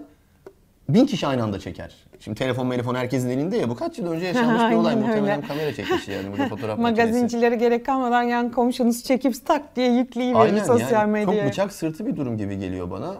bin 0.93 1.05
kişi 1.05 1.27
aynı 1.27 1.43
anda 1.43 1.59
çeker. 1.59 1.95
Şimdi 2.19 2.37
telefon 2.37 2.69
telefon 2.69 2.95
herkesin 2.95 3.29
elinde 3.29 3.57
ya 3.57 3.69
bu 3.69 3.75
kaç 3.75 3.97
yıl 3.97 4.11
önce 4.11 4.25
yaşanmış 4.25 4.61
bir 4.71 4.75
olay 4.75 4.95
muhtemelen 4.95 5.41
kamera 5.41 5.73
çekmiş 5.73 6.07
yani 6.07 6.31
burada 6.31 6.47
fotoğraf. 6.47 6.79
Magazincilere 6.79 7.55
gerek 7.55 7.85
kalmadan 7.85 8.23
yan 8.23 8.51
komşunuz 8.51 9.03
çekip 9.03 9.45
tak 9.45 9.75
diye 9.75 9.91
yükleyiverir 9.91 10.57
sosyal 10.59 10.91
yani 10.91 11.11
medyaya. 11.11 11.41
çok 11.41 11.51
bıçak 11.51 11.73
sırtı 11.73 12.05
bir 12.05 12.15
durum 12.15 12.37
gibi 12.37 12.59
geliyor 12.59 12.91
bana. 12.91 13.15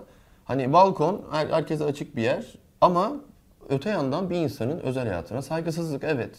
Hani 0.46 0.74
balkon 0.74 1.22
her, 1.32 1.48
herkese 1.48 1.84
açık 1.84 2.16
bir 2.16 2.22
yer 2.22 2.46
ama 2.82 3.12
öte 3.70 3.90
yandan 3.90 4.30
bir 4.30 4.36
insanın 4.36 4.80
özel 4.80 5.08
hayatına 5.08 5.42
saygısızlık 5.42 6.04
evet. 6.04 6.36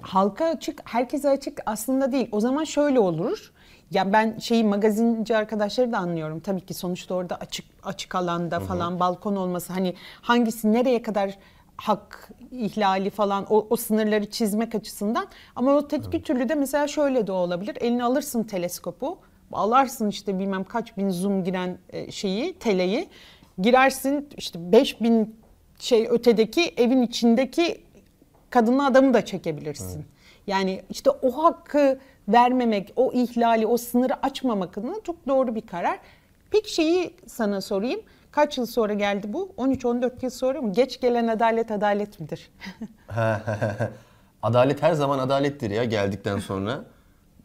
Halka 0.00 0.44
açık, 0.44 0.80
herkese 0.84 1.28
açık 1.28 1.60
aslında 1.66 2.12
değil. 2.12 2.28
O 2.32 2.40
zaman 2.40 2.64
şöyle 2.64 2.98
olur. 2.98 3.52
Ya 3.94 4.12
ben 4.12 4.38
şeyi 4.38 4.64
magazinci 4.64 5.36
arkadaşları 5.36 5.92
da 5.92 5.98
anlıyorum. 5.98 6.40
Tabii 6.40 6.60
ki 6.60 6.74
sonuçta 6.74 7.14
orada 7.14 7.36
açık 7.36 7.66
açık 7.82 8.14
alanda 8.14 8.60
falan 8.60 9.00
balkon 9.00 9.36
olması 9.36 9.72
hani 9.72 9.94
hangisi 10.20 10.72
nereye 10.72 11.02
kadar 11.02 11.38
hak 11.76 12.30
ihlali 12.50 13.10
falan 13.10 13.46
o, 13.50 13.66
o 13.70 13.76
sınırları 13.76 14.30
çizmek 14.30 14.74
açısından. 14.74 15.26
Ama 15.56 15.72
o 15.72 15.78
öteki 15.84 16.22
türlü 16.22 16.48
de 16.48 16.54
mesela 16.54 16.88
şöyle 16.88 17.26
de 17.26 17.32
olabilir. 17.32 17.76
Eline 17.80 18.04
alırsın 18.04 18.42
teleskopu, 18.42 19.18
alarsın 19.52 20.08
işte 20.08 20.38
bilmem 20.38 20.64
kaç 20.64 20.96
bin 20.96 21.10
zoom 21.10 21.44
giren 21.44 21.78
e, 21.90 22.10
şeyi, 22.10 22.58
teleyi. 22.58 23.08
Girersin 23.58 24.28
işte 24.36 24.72
5000 24.72 25.36
şey 25.78 26.06
ötedeki 26.10 26.74
evin 26.76 27.02
içindeki 27.02 27.84
kadınla 28.50 28.86
adamı 28.86 29.14
da 29.14 29.24
çekebilirsin. 29.24 30.04
Yani 30.46 30.82
işte 30.90 31.10
o 31.10 31.44
hakkı 31.44 31.98
vermemek, 32.28 32.92
o 32.96 33.12
ihlali, 33.12 33.66
o 33.66 33.76
sınırı 33.76 34.26
açmamak 34.26 34.78
adına 34.78 34.94
çok 35.04 35.28
doğru 35.28 35.54
bir 35.54 35.66
karar. 35.66 35.98
Peki 36.50 36.74
şeyi 36.74 37.14
sana 37.26 37.60
sorayım. 37.60 38.00
Kaç 38.32 38.58
yıl 38.58 38.66
sonra 38.66 38.94
geldi 38.94 39.32
bu? 39.32 39.52
13-14 39.58 40.10
yıl 40.22 40.30
sonra 40.30 40.62
mı? 40.62 40.72
Geç 40.72 41.00
gelen 41.00 41.28
adalet 41.28 41.70
adalet 41.70 42.20
midir? 42.20 42.50
adalet 44.42 44.82
her 44.82 44.92
zaman 44.92 45.18
adalettir 45.18 45.70
ya 45.70 45.84
geldikten 45.84 46.38
sonra. 46.38 46.84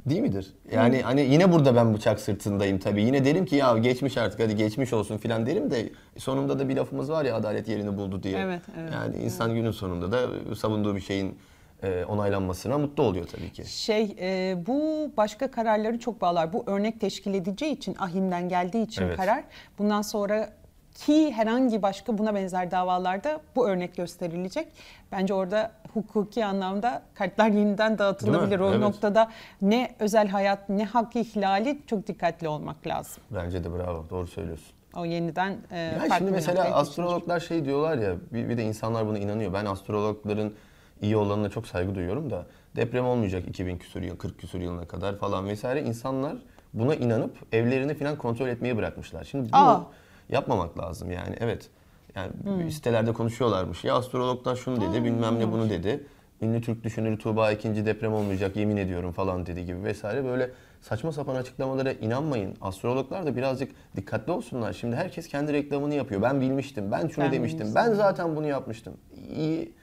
Değil 0.06 0.22
midir? 0.22 0.54
Yani 0.72 1.02
hani 1.02 1.22
yine 1.22 1.52
burada 1.52 1.76
ben 1.76 1.94
bıçak 1.94 2.20
sırtındayım 2.20 2.80
tabii. 2.80 3.04
Yine 3.04 3.26
derim 3.26 3.46
ki 3.46 3.56
ya 3.56 3.78
geçmiş 3.78 4.18
artık 4.18 4.40
hadi 4.40 4.56
geçmiş 4.56 4.94
olsun 4.94 5.18
filan 5.18 5.46
derim 5.46 5.72
de 5.72 5.90
sonunda 6.18 6.60
da 6.60 6.70
bir 6.70 6.76
lafımız 6.76 7.10
var 7.12 7.26
ya 7.26 7.36
adalet 7.36 7.68
yerini 7.68 7.98
buldu 7.98 8.24
diye. 8.24 8.40
Evet, 8.40 8.62
evet, 8.80 8.94
yani 8.94 9.18
insan 9.18 9.54
günün 9.54 9.72
sonunda 9.72 10.12
da 10.12 10.56
savunduğu 10.56 10.96
bir 10.96 11.02
şeyin 11.02 11.38
e, 11.84 12.06
onaylanmasına 12.06 12.78
mutlu 12.78 13.04
oluyor 13.04 13.28
tabii 13.28 13.52
ki. 13.52 13.66
Şey 13.66 14.16
e, 14.20 14.58
bu 14.68 15.12
başka 15.18 15.52
kararları 15.52 16.00
çok 16.00 16.22
bağlar. 16.22 16.54
Bu 16.54 16.64
örnek 16.68 17.00
teşkil 17.02 17.34
edeceği 17.34 17.72
için 17.74 17.96
ahimden 18.00 18.50
geldiği 18.50 18.84
için 18.84 19.02
Evet. 19.04 19.18
karar. 19.18 19.44
Bundan 19.78 20.02
sonra 20.02 20.50
ki 20.96 21.32
herhangi 21.34 21.82
başka 21.82 22.18
buna 22.18 22.36
benzer 22.36 22.72
davalarda 22.72 23.42
bu 23.56 23.68
örnek 23.70 23.96
gösterilecek. 23.96 24.68
Bence 25.12 25.34
orada 25.34 25.72
hukuki 25.94 26.46
anlamda 26.46 27.02
kartlar 27.14 27.48
yeniden 27.50 27.98
dağıtılabilir. 27.98 28.60
O 28.60 28.70
Evet. 28.70 28.80
noktada 28.80 29.30
ne 29.62 29.96
özel 30.00 30.28
hayat 30.28 30.70
ne 30.70 30.86
hak 30.86 31.16
ihlali 31.16 31.80
çok 31.88 32.08
dikkatli 32.08 32.48
olmak 32.48 32.88
lazım. 32.88 33.24
Bence 33.32 33.64
de 33.64 33.74
bravo 33.74 34.06
doğru 34.10 34.28
söylüyorsun. 34.28 34.68
O 34.96 35.06
yeniden 35.06 35.58
e, 35.72 35.78
Ya 35.80 36.00
farklı 36.00 36.18
şimdi 36.18 36.32
mesela 36.32 36.76
astrologlar 36.76 37.40
şey 37.40 37.66
diyorlar 37.66 37.98
ya 37.98 38.16
bir, 38.34 38.50
bir 38.50 38.58
de 38.58 38.64
insanlar 38.64 39.08
buna 39.08 39.20
inanıyor. 39.20 39.54
Ben 39.54 39.66
astrologların 39.66 40.54
iyi 41.02 41.18
olanına 41.18 41.50
çok 41.50 41.68
saygı 41.68 41.96
duyuyorum 41.96 42.30
da 42.30 42.46
deprem 42.76 43.06
olmayacak 43.06 43.44
2000 43.48 43.78
küsur 43.78 44.02
yıl 44.02 44.18
40 44.18 44.38
küsur 44.40 44.60
yılına 44.60 44.86
kadar 44.88 45.18
falan 45.18 45.48
vesaire 45.48 45.82
insanlar 45.82 46.36
buna 46.74 46.96
inanıp 46.96 47.38
evlerini 47.52 47.94
falan 47.94 48.18
kontrol 48.18 48.48
etmeyi 48.48 48.78
bırakmışlar. 48.78 49.24
Şimdi 49.24 49.54
bunu 49.54 49.62
Aa. 49.62 49.82
yapmamak 50.30 50.80
lazım 50.80 51.12
yani 51.12 51.36
evet. 51.40 51.70
Yani 52.16 52.32
Hmm. 52.44 52.72
sitelerde 52.72 53.14
konuşuyorlarmış. 53.14 53.84
Ya 53.84 53.96
astrologlar 53.96 54.56
şunu 54.56 54.82
dedi, 54.82 55.04
bilmem 55.04 55.40
ne 55.40 55.52
bunu 55.52 55.70
dedi. 55.70 56.04
Ünlü 56.42 56.62
Türk 56.62 56.84
düşünürü 56.84 57.18
Tuğba 57.18 57.52
ikinci 57.52 57.86
deprem 57.86 58.14
olmayacak 58.14 58.56
yemin 58.56 58.78
ediyorum 58.78 59.12
falan 59.12 59.46
dedi 59.46 59.66
gibi 59.66 59.84
vesaire 59.84 60.26
böyle 60.26 60.52
saçma 60.82 61.12
sapan 61.12 61.36
açıklamalara 61.36 61.92
inanmayın. 61.92 62.56
Astrologlar 62.62 63.26
da 63.26 63.36
birazcık 63.36 63.72
dikkatli 63.96 64.32
olsunlar. 64.32 64.74
Şimdi 64.74 64.96
herkes 64.96 65.28
kendi 65.28 65.54
reklamını 65.54 65.94
yapıyor. 65.96 66.22
Ben 66.22 66.42
bilmiştim, 66.42 66.92
ben 66.92 67.08
şunu 67.08 67.26
Ben 67.26 67.32
demiştim, 67.32 67.60
bilmiştim. 67.60 67.76
ben 67.76 67.94
zaten 67.94 68.36
bunu 68.36 68.48
yapmıştım. 68.48 68.94
İyi 69.36 69.74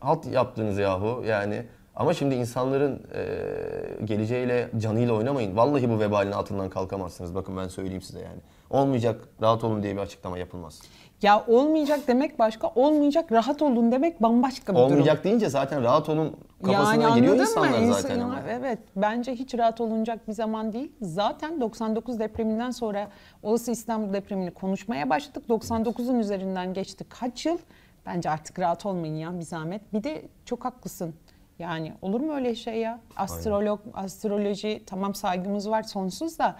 halt 0.00 0.26
yaptınız 0.26 0.78
yahu 0.78 1.22
yani. 1.26 1.62
Ama 1.96 2.14
şimdi 2.14 2.34
insanların 2.34 3.02
e, 3.14 4.04
geleceğiyle, 4.04 4.70
canıyla 4.78 5.14
oynamayın. 5.14 5.56
Vallahi 5.56 5.90
bu 5.90 6.00
vebalin 6.00 6.32
altından 6.32 6.68
kalkamazsınız. 6.70 7.34
Bakın 7.34 7.56
ben 7.56 7.68
söyleyeyim 7.68 8.02
size 8.02 8.18
yani. 8.18 8.40
Olmayacak, 8.70 9.20
rahat 9.42 9.64
olun 9.64 9.82
diye 9.82 9.96
bir 9.96 10.00
açıklama 10.00 10.38
yapılmaz. 10.38 10.80
Ya 11.22 11.44
olmayacak 11.48 12.00
demek 12.08 12.38
başka, 12.38 12.72
olmayacak 12.74 13.32
rahat 13.32 13.62
olun 13.62 13.92
demek 13.92 14.22
bambaşka 14.22 14.72
bir 14.72 14.78
durum. 14.78 14.90
Olmayacak 14.90 15.24
deyince 15.24 15.48
zaten 15.48 15.82
rahat 15.82 16.08
olun 16.08 16.36
kafasına 16.64 17.02
yani 17.02 17.14
giriyor 17.14 17.36
insanlar 17.36 17.78
mı? 17.78 17.94
zaten. 17.94 18.18
İnsan-. 18.18 18.42
Evet 18.50 18.78
bence 18.96 19.34
hiç 19.34 19.54
rahat 19.54 19.80
olunacak 19.80 20.28
bir 20.28 20.32
zaman 20.32 20.72
değil. 20.72 20.92
Zaten 21.02 21.60
99 21.60 22.18
depreminden 22.18 22.70
sonra 22.70 23.08
olası 23.42 23.70
İstanbul 23.70 24.12
depremini 24.12 24.50
konuşmaya 24.50 25.10
başladık. 25.10 25.44
99'un 25.48 26.18
üzerinden 26.18 26.74
geçti 26.74 27.04
kaç 27.08 27.46
yıl? 27.46 27.58
Bence 28.06 28.30
artık 28.30 28.58
rahat 28.58 28.86
olmayın 28.86 29.14
ya 29.14 29.38
bir 29.38 29.44
zahmet. 29.44 29.92
Bir 29.92 30.04
de 30.04 30.22
çok 30.44 30.64
haklısın. 30.64 31.14
Yani 31.58 31.94
olur 32.02 32.20
mu 32.20 32.34
öyle 32.34 32.54
şey 32.54 32.78
ya? 32.80 33.00
Astrolog, 33.16 33.80
astroloji 33.94 34.82
tamam 34.86 35.14
saygımız 35.14 35.70
var 35.70 35.82
sonsuz 35.82 36.38
da 36.38 36.56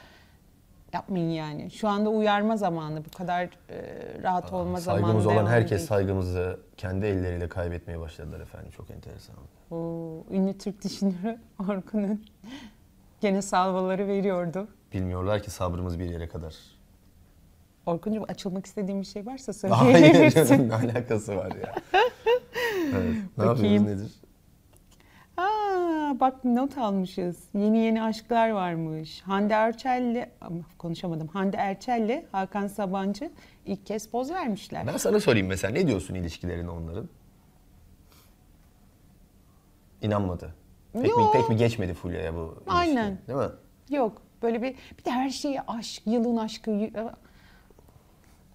yapmayın 0.93 1.31
yani. 1.31 1.71
Şu 1.71 1.89
anda 1.89 2.11
uyarma 2.11 2.57
zamanı. 2.57 3.05
Bu 3.05 3.19
kadar 3.19 3.45
e, 3.45 3.83
rahat 4.23 4.53
olma 4.53 4.81
zamanı. 4.81 5.03
Saygımız 5.03 5.27
olan 5.27 5.47
herkes 5.47 5.79
değil. 5.79 5.89
saygımızı 5.89 6.61
kendi 6.77 7.07
elleriyle 7.07 7.49
kaybetmeye 7.49 8.01
başladılar 8.01 8.41
efendim. 8.41 8.71
Çok 8.77 8.91
enteresan. 8.91 9.37
O 9.71 9.77
ünlü 10.31 10.59
Türk 10.59 10.85
düşünürü 10.85 11.39
Orkun'un 11.69 12.25
gene 13.21 13.43
salvaları 13.43 14.07
veriyordu. 14.09 14.69
Bilmiyorlar 14.93 15.43
ki 15.43 15.51
sabrımız 15.51 15.99
bir 15.99 16.11
yere 16.11 16.29
kadar. 16.29 16.55
Orkun'cum 17.87 18.25
açılmak 18.29 18.67
istediğin 18.67 19.01
bir 19.01 19.07
şey 19.07 19.27
varsa 19.27 19.71
Hayır 19.77 19.95
söyleyebilirsin. 19.99 20.45
canım 20.57 20.69
ne 20.69 20.75
alakası 20.75 21.37
var 21.37 21.53
ya. 21.57 21.75
evet. 22.95 23.15
Ne 23.39 23.47
Bakayım. 23.47 23.75
yapıyoruz 23.75 24.01
nedir? 24.03 24.13
Aa, 25.37 26.21
bak 26.21 26.45
not 26.45 26.79
almışız. 26.79 27.37
Yeni 27.55 27.79
yeni 27.79 28.03
aşklar 28.03 28.51
varmış. 28.51 29.23
Hande 29.23 29.55
Erçel'le 29.55 30.29
ama 30.41 30.61
konuşamadım. 30.79 31.29
Hande 31.29 31.57
Erçel'le 31.57 32.25
Hakan 32.33 32.67
Sabancı 32.67 33.31
ilk 33.67 33.87
kez 33.87 34.09
poz 34.09 34.31
vermişler. 34.31 34.87
Ben 34.87 34.97
sana 34.97 35.21
sorayım 35.21 35.47
mesela 35.47 35.73
ne 35.73 35.87
diyorsun 35.87 36.15
ilişkilerine 36.15 36.71
onların? 36.71 37.09
İnanmadı. 40.03 40.55
Pek 40.93 41.17
mi, 41.17 41.23
pek 41.33 41.49
mi 41.49 41.57
geçmedi 41.57 41.95
Fulya'ya 41.95 42.35
bu 42.35 42.55
ilişki? 42.57 42.71
Aynen. 42.71 43.19
Değil 43.29 43.39
mi? 43.39 43.49
Yok 43.91 44.23
böyle 44.43 44.63
bir 44.63 44.75
bir 44.99 45.05
de 45.05 45.11
her 45.11 45.31
şeye 45.31 45.61
aşk, 45.61 46.03
yılın 46.07 46.37
aşkı. 46.37 46.71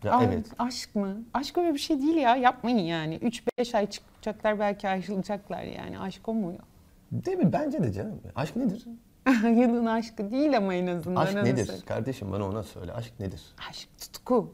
Ya 0.05 0.13
Aa, 0.13 0.24
evet. 0.24 0.45
Aşk 0.59 0.95
mı? 0.95 1.17
Aşk 1.33 1.57
öyle 1.57 1.74
bir 1.74 1.79
şey 1.79 2.01
değil 2.01 2.15
ya. 2.15 2.35
Yapmayın 2.35 2.77
yani. 2.77 3.17
3-5 3.17 3.77
ay 3.77 3.89
çıkacaklar 3.89 4.59
belki 4.59 4.89
ayrılacaklar 4.89 5.63
yani. 5.63 6.00
Aşk 6.00 6.29
o 6.29 6.33
mu? 6.33 6.53
Değil 7.12 7.38
mi? 7.38 7.53
Bence 7.53 7.83
de 7.83 7.93
canım. 7.93 8.21
Aşk 8.35 8.55
nedir? 8.55 8.85
Yılın 9.43 9.85
aşkı 9.85 10.31
değil 10.31 10.57
ama 10.57 10.74
en 10.74 10.88
azından. 10.88 11.21
Aşk 11.21 11.35
nedir? 11.35 11.65
söyle. 11.65 11.81
Kardeşim 11.85 12.31
bana 12.31 12.47
ona 12.47 12.63
söyle. 12.63 12.93
Aşk 12.93 13.19
nedir? 13.19 13.41
Aşk 13.69 13.89
tutku. 14.00 14.53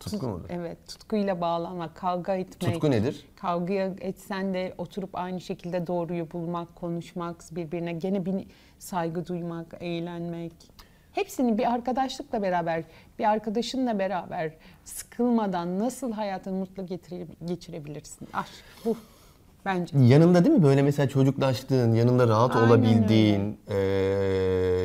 Tutku 0.00 0.28
mudur? 0.28 0.46
Evet, 0.48 0.78
tutkuyla 0.88 1.40
bağlanmak, 1.40 1.96
kavga 1.96 2.34
etmek. 2.34 2.72
Tutku 2.72 2.90
nedir? 2.90 3.26
Kavga 3.36 3.72
etsen 4.00 4.54
de 4.54 4.74
oturup 4.78 5.10
aynı 5.12 5.40
şekilde 5.40 5.86
doğruyu 5.86 6.30
bulmak, 6.30 6.76
konuşmak, 6.76 7.44
birbirine 7.52 7.92
gene 7.92 8.26
bir 8.26 8.46
saygı 8.78 9.26
duymak, 9.26 9.76
eğlenmek. 9.80 10.52
Hepsini 11.14 11.58
bir 11.58 11.72
arkadaşlıkla 11.72 12.42
beraber, 12.42 12.82
bir 13.18 13.24
arkadaşınla 13.24 13.98
beraber 13.98 14.52
sıkılmadan 14.84 15.78
nasıl 15.78 16.12
hayatını 16.12 16.54
mutlu 16.58 16.86
geçirebilirsin? 17.46 18.28
Aşk 18.32 18.50
bu 18.84 18.96
bence. 19.64 19.98
Yanında 19.98 20.44
değil 20.44 20.56
mi 20.56 20.62
böyle 20.62 20.82
mesela 20.82 21.08
çocuklaştığın, 21.08 21.94
yanında 21.94 22.28
rahat 22.28 22.56
Aynen 22.56 22.68
olabildiğin, 22.68 23.58
eee, 23.70 23.76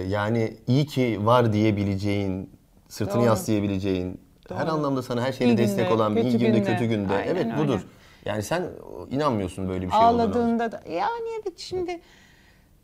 yani 0.09 0.53
iyi 0.67 0.85
ki 0.85 1.19
var 1.25 1.53
diyebileceğin, 1.53 2.49
sırtını 2.89 3.15
Doğru. 3.15 3.25
yaslayabileceğin, 3.25 4.21
her 4.49 4.67
Doğru. 4.67 4.71
anlamda 4.75 5.01
sana 5.01 5.21
her 5.21 5.31
şeyde 5.33 5.51
İyi 5.51 5.57
destek 5.57 5.77
günde, 5.87 5.93
olan 5.93 6.15
bir 6.15 6.23
iyi 6.23 6.31
günde 6.31 6.45
günde. 6.45 6.63
kötü 6.63 6.85
günde. 6.85 7.13
Aynen 7.13 7.35
evet 7.35 7.45
öyle. 7.45 7.57
budur. 7.57 7.85
Yani 8.25 8.43
sen 8.43 8.63
inanmıyorsun 9.09 9.69
böyle 9.69 9.85
bir 9.85 9.91
şey 9.91 9.99
olduğuna. 9.99 10.23
Ağladığında 10.23 10.71
da 10.71 10.81
yani 10.89 11.29
evet 11.43 11.59
şimdi 11.59 11.99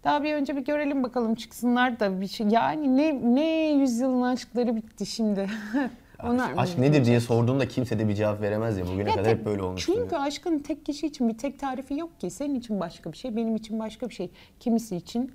daha 0.04 0.24
bir 0.24 0.34
önce 0.34 0.56
bir 0.56 0.66
görelim 0.66 1.04
bakalım 1.04 1.36
çıksınlar 1.36 2.00
da 2.00 2.22
bir 2.22 2.28
şey. 2.28 2.48
Yani 2.48 2.98
ne 2.98 3.36
ne 3.36 3.72
yüzyılın 3.72 4.22
aşkları 4.22 4.76
bitti 4.76 5.06
şimdi. 5.06 5.50
Onlar 6.24 6.52
Aşk 6.58 6.78
nedir 6.78 7.06
diye 7.06 7.20
sorduğunda 7.20 7.68
kimse 7.68 8.00
de 8.00 8.08
bir 8.08 8.16
cevap 8.16 8.42
veremez 8.42 8.78
ya. 8.78 8.88
Bugüne 8.88 9.10
Ya 9.10 9.16
kadar 9.16 9.32
hep 9.32 9.46
böyle 9.46 9.62
olmuştur. 9.62 9.94
Çünkü 9.96 10.16
ya. 10.16 10.22
aşkın 10.22 10.60
tek 10.60 10.86
kişi 10.86 11.08
için 11.08 11.30
bir 11.30 11.38
tek 11.38 11.60
tarifi 11.60 11.94
yok 11.98 12.20
ki. 12.20 12.30
Senin 12.30 12.56
için 12.56 12.80
başka 12.80 13.12
bir 13.12 13.18
şey, 13.18 13.36
benim 13.36 13.56
için 13.56 13.80
başka 13.80 14.10
bir 14.10 14.14
şey. 14.14 14.32
Kimisi 14.60 14.96
için 14.96 15.32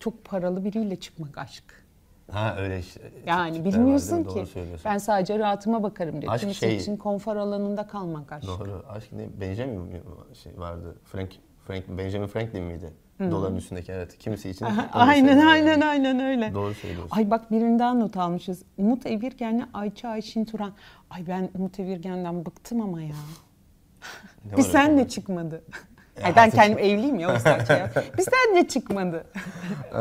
çok 0.00 0.24
paralı 0.24 0.64
biriyle 0.64 0.96
çıkmak 0.96 1.38
aşk. 1.38 1.64
Ha 2.30 2.56
öyle 2.58 2.78
işte. 2.78 3.00
Yani 3.26 3.64
bilmiyorsun 3.64 4.24
ki. 4.24 4.44
Ben 4.84 4.98
sadece 4.98 5.38
rahatıma 5.38 5.82
bakarım 5.82 6.22
diyor. 6.22 6.32
Aşk 6.32 6.40
Kimisi 6.40 6.60
şey- 6.60 6.76
için 6.76 6.96
konfor 6.96 7.36
alanında 7.36 7.86
kalmak 7.86 8.32
aşk. 8.32 8.46
Doğru. 8.46 8.84
Aşk 8.88 9.12
ne? 9.12 9.40
Benjamin 9.40 9.80
mi 9.80 10.00
şey 10.42 10.58
vardı? 10.58 10.96
Frank, 11.04 11.30
Frank 11.66 11.84
Benjamin 11.88 12.26
Franklin 12.26 12.64
miydi? 12.64 12.92
Doların 13.20 13.56
üstündeki 13.56 13.92
evet. 13.92 14.18
Kimisi 14.18 14.50
için. 14.50 14.66
onu 14.66 14.74
Aynen 14.92 15.38
aynen 15.46 15.66
yani. 15.70 15.84
aynen 15.84 16.20
öyle. 16.20 16.54
Doğru 16.54 16.74
söylüyorsun. 16.74 17.16
Ay 17.16 17.30
bak 17.30 17.50
birinden 17.50 18.00
not 18.00 18.16
almışız. 18.16 18.62
Umut 18.76 19.06
Evirgen'le 19.06 19.64
Ayça 19.74 20.08
Ayşin 20.08 20.44
Turan. 20.44 20.72
Ay 21.10 21.26
ben 21.28 21.48
Umut 21.58 21.80
Evirgen'den 21.80 22.46
bıktım 22.46 22.80
ama 22.80 23.02
ya. 23.02 23.14
Bir 24.56 24.62
senle 24.62 24.94
acaba? 24.94 25.08
çıkmadı. 25.08 25.62
Ya 26.20 26.24
Ay 26.26 26.36
ben 26.36 26.50
kendim 26.50 26.78
evliyim 26.78 27.18
ya 27.18 27.28
o 27.28 27.32
ya. 27.32 27.90
Bir 28.18 28.22
senle 28.22 28.68
çıkmadı. 28.68 29.24
Ee, 29.94 29.98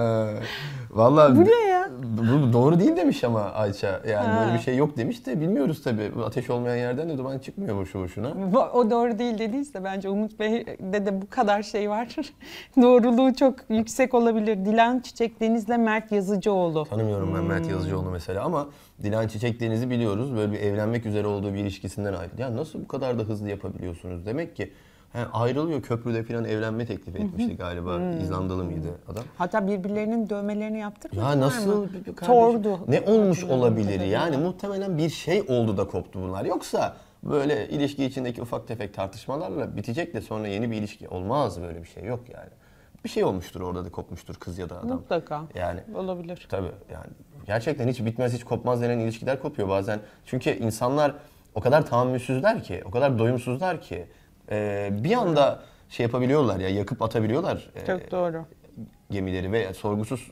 Vallahi 0.90 1.36
Bu 1.36 1.46
ne? 1.46 1.67
Bu 2.04 2.54
doğru 2.54 2.80
değil 2.80 2.96
demiş 2.96 3.24
ama 3.24 3.42
Ayça. 3.42 4.02
Yani 4.10 4.28
Ha. 4.28 4.42
böyle 4.46 4.54
bir 4.58 4.64
şey 4.64 4.78
yok 4.78 4.98
demiş 4.98 5.26
de 5.26 5.42
bilmiyoruz 5.42 5.84
tabii. 5.84 6.12
Ateş 6.26 6.50
olmayan 6.50 6.76
yerden 6.76 7.10
de 7.10 7.18
duman 7.18 7.40
çıkmıyor 7.40 7.78
boşu 7.78 8.00
boşuna. 8.00 8.34
O 8.74 8.92
doğru 8.92 9.20
değil 9.20 9.38
dediyse 9.38 9.84
bence 9.84 10.10
Umut 10.10 10.40
Bey'de 10.40 11.06
de 11.06 11.22
bu 11.22 11.30
kadar 11.30 11.64
şey 11.64 11.90
var. 11.90 12.16
Doğruluğu 12.82 13.36
çok 13.36 13.56
yüksek 13.70 14.14
olabilir. 14.14 14.66
Dilan 14.66 15.00
Çiçek 15.00 15.40
Deniz'le 15.42 15.68
Mert 15.78 16.12
Yazıcıoğlu. 16.12 16.84
Tanımıyorum 16.86 17.34
ben 17.36 17.40
Hmm. 17.40 17.48
Mert 17.48 17.70
Yazıcıoğlu 17.70 18.10
mesela 18.12 18.44
ama 18.44 18.68
Dilan 19.04 19.28
Çiçek 19.28 19.60
Deniz'i 19.60 19.90
biliyoruz. 19.90 20.36
Böyle 20.36 20.52
bir 20.52 20.60
evlenmek 20.60 21.06
üzere 21.06 21.28
olduğu 21.28 21.54
bir 21.54 21.60
ilişkisinden 21.60 22.14
ayrı. 22.14 22.32
Ya 22.38 22.56
nasıl 22.56 22.82
bu 22.82 22.88
kadar 22.88 23.20
da 23.20 23.24
hızlı 23.24 23.50
yapabiliyorsunuz? 23.50 24.26
Demek 24.26 24.56
ki 24.56 24.74
he, 25.14 25.20
ayrılıyor 25.34 25.82
köprüde 25.82 26.24
falan 26.24 26.46
evlenme 26.46 26.86
teklif 26.86 27.16
etmişti 27.16 27.58
galiba. 27.58 27.96
Hmm. 27.98 28.20
İzlandalı 28.20 28.64
mıydı 28.64 28.88
adam? 29.12 29.24
Hatta 29.38 29.68
birbirlerinin 29.68 30.30
dövmelerini 30.30 30.80
yaptırmadılar 30.80 31.30
Ya 31.30 31.40
nasıl 31.40 31.78
mı? 31.82 31.88
kardeşim, 31.92 32.14
Tordu. 32.16 32.80
Ne 32.88 33.02
olmuş 33.02 33.38
Hatırladığım 33.38 33.60
olabilir? 33.62 33.84
kadarıyla. 33.86 34.06
Yani 34.06 34.38
muhtemelen 34.38 34.98
bir 34.98 35.10
şey 35.10 35.42
oldu 35.48 35.78
da 35.78 35.88
koptu 35.88 36.20
bunlar. 36.22 36.46
Yoksa 36.46 36.96
böyle 37.24 37.70
ilişki 37.70 38.06
içindeki 38.06 38.42
ufak 38.42 38.68
tefek 38.68 38.94
tartışmalarla 38.94 39.76
bitecek 39.78 40.14
de 40.14 40.22
sonra 40.22 40.48
yeni 40.48 40.72
bir 40.72 40.78
ilişki 40.78 41.08
olmaz 41.10 41.62
böyle 41.62 41.84
bir 41.84 41.88
şey 41.88 42.04
yok 42.04 42.20
yani. 42.34 42.50
Bir 43.04 43.10
şey 43.10 43.24
olmuştur 43.24 43.62
orada 43.62 43.86
da 43.86 43.90
kopmuştur 43.92 44.36
kız 44.36 44.58
ya 44.58 44.70
da 44.70 44.80
adam. 44.80 44.90
Mutlaka. 44.90 45.42
Yani 45.56 45.80
Olabilir. 45.96 46.48
Tabii 46.50 46.72
yani 46.94 47.08
gerçekten 47.46 47.88
hiç 47.88 48.06
bitmez 48.06 48.34
hiç 48.34 48.44
kopmaz 48.44 48.82
denen 48.82 49.00
ilişkiler 49.00 49.42
kopuyor 49.42 49.70
bazen. 49.70 50.00
Çünkü 50.26 50.50
insanlar 50.50 51.14
o 51.56 51.62
kadar 51.62 51.86
tahammülsüzler 51.86 52.64
ki, 52.64 52.82
o 52.86 52.92
kadar 52.92 53.20
doyumsuzlar 53.20 53.82
ki 53.82 54.06
e, 54.52 54.90
bir 54.92 55.14
anda 55.14 55.64
şey 55.90 56.04
yapabiliyorlar 56.06 56.60
ya 56.60 56.70
yakıp 56.70 57.02
atabiliyorlar 57.02 57.70
e, 57.76 57.86
Çok 57.86 58.12
doğru. 58.12 58.46
gemileri 59.12 59.52
ve 59.52 59.74
sorgusuz 59.74 60.32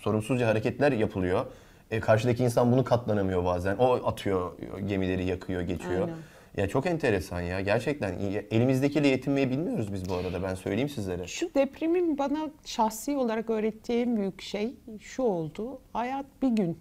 sorumsuzca 0.00 0.46
hareketler 0.46 0.92
yapılıyor. 0.92 1.46
E, 1.90 2.00
karşıdaki 2.00 2.44
insan 2.44 2.72
bunu 2.72 2.84
katlanamıyor 2.84 3.44
bazen. 3.44 3.76
O 3.76 3.92
atıyor 4.08 4.52
gemileri 4.86 5.24
yakıyor, 5.24 5.62
geçiyor. 5.62 6.02
Aynen. 6.02 6.16
Ya 6.56 6.68
çok 6.68 6.86
enteresan 6.86 7.40
ya. 7.40 7.60
Gerçekten 7.60 8.14
elimizdekiyle 8.50 9.08
yetinmeyi 9.08 9.50
bilmiyoruz 9.50 9.92
biz 9.92 10.08
bu 10.08 10.14
arada. 10.14 10.42
Ben 10.42 10.54
söyleyeyim 10.54 10.88
sizlere. 10.88 11.26
Şu 11.26 11.54
depremin 11.54 12.18
bana 12.18 12.50
şahsi 12.64 13.16
olarak 13.16 13.50
öğrettiği 13.50 14.02
en 14.02 14.16
büyük 14.16 14.42
şey 14.42 14.74
şu 15.00 15.22
oldu. 15.22 15.80
Hayat 15.92 16.26
bir 16.42 16.48
gün. 16.48 16.78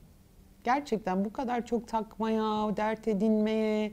Gerçekten 0.63 1.25
bu 1.25 1.33
kadar 1.33 1.65
çok 1.65 1.87
takmaya, 1.87 2.77
dert 2.77 3.07
edinmeye, 3.07 3.91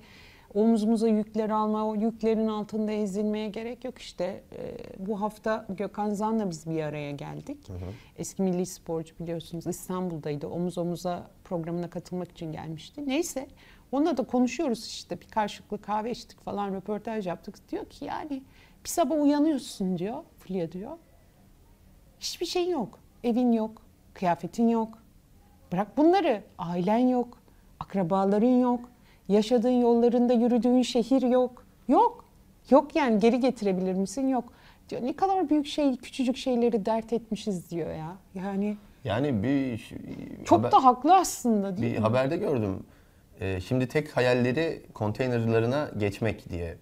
omzumuza 0.54 1.08
yükler 1.08 1.50
alma, 1.50 1.86
o 1.86 1.94
yüklerin 1.94 2.48
altında 2.48 2.92
ezilmeye 2.92 3.48
gerek 3.48 3.84
yok 3.84 3.98
işte. 3.98 4.42
Ee, 4.52 4.76
bu 4.98 5.20
hafta 5.20 5.66
Gökhan 5.68 6.10
Zan'la 6.10 6.50
biz 6.50 6.70
bir 6.70 6.82
araya 6.82 7.10
geldik. 7.10 7.58
Eski 8.18 8.42
milli 8.42 8.66
sporcu 8.66 9.14
biliyorsunuz 9.20 9.66
İstanbul'daydı. 9.66 10.46
Omuz 10.46 10.78
omuza 10.78 11.26
programına 11.44 11.90
katılmak 11.90 12.30
için 12.30 12.52
gelmişti. 12.52 13.08
Neyse 13.08 13.48
onunla 13.92 14.16
da 14.16 14.22
konuşuyoruz 14.22 14.86
işte 14.86 15.20
bir 15.20 15.28
karşılıklı 15.28 15.82
kahve 15.82 16.10
içtik 16.10 16.40
falan 16.40 16.74
röportaj 16.74 17.26
yaptık. 17.26 17.70
Diyor 17.70 17.84
ki 17.84 18.04
yani 18.04 18.42
bir 18.84 18.88
sabah 18.88 19.20
uyanıyorsun 19.20 19.98
diyor 19.98 20.22
Fulya 20.38 20.72
diyor. 20.72 20.96
Hiçbir 22.20 22.46
şeyin 22.46 22.70
yok. 22.70 22.98
Evin 23.24 23.52
yok, 23.52 23.82
kıyafetin 24.14 24.68
yok. 24.68 24.98
Bırak 25.72 25.96
bunları. 25.96 26.42
Ailen 26.58 27.08
yok, 27.08 27.38
akrabaların 27.80 28.60
yok, 28.60 28.80
yaşadığın 29.32 29.80
yollarında 29.80 30.32
yürüdüğün 30.32 30.82
şehir 30.82 31.22
yok. 31.22 31.64
Yok. 31.88 32.24
Yok 32.70 32.96
yani 32.96 33.18
geri 33.20 33.40
getirebilir 33.40 33.94
misin? 33.94 34.28
Yok. 34.28 34.44
Diyor 34.90 35.02
ne 35.02 35.12
kadar 35.16 35.50
büyük 35.50 35.66
şey, 35.66 35.96
küçücük 35.96 36.36
şeyleri 36.36 36.86
dert 36.86 37.12
etmişiz 37.12 37.70
diyor 37.70 37.90
ya. 37.94 38.16
Yani 38.34 38.76
Yani 39.04 39.42
bir 39.42 39.88
çok 40.44 40.58
haber- 40.58 40.72
da 40.72 40.84
haklı 40.84 41.14
aslında 41.16 41.76
değil 41.76 41.92
Bir 41.92 41.98
mi? 41.98 42.02
haberde 42.02 42.36
gördüm. 42.36 42.82
Ee, 43.40 43.60
şimdi 43.60 43.86
tek 43.88 44.16
hayalleri 44.16 44.82
konteynerlarına 44.94 45.90
geçmek 45.98 46.50
diye. 46.50 46.76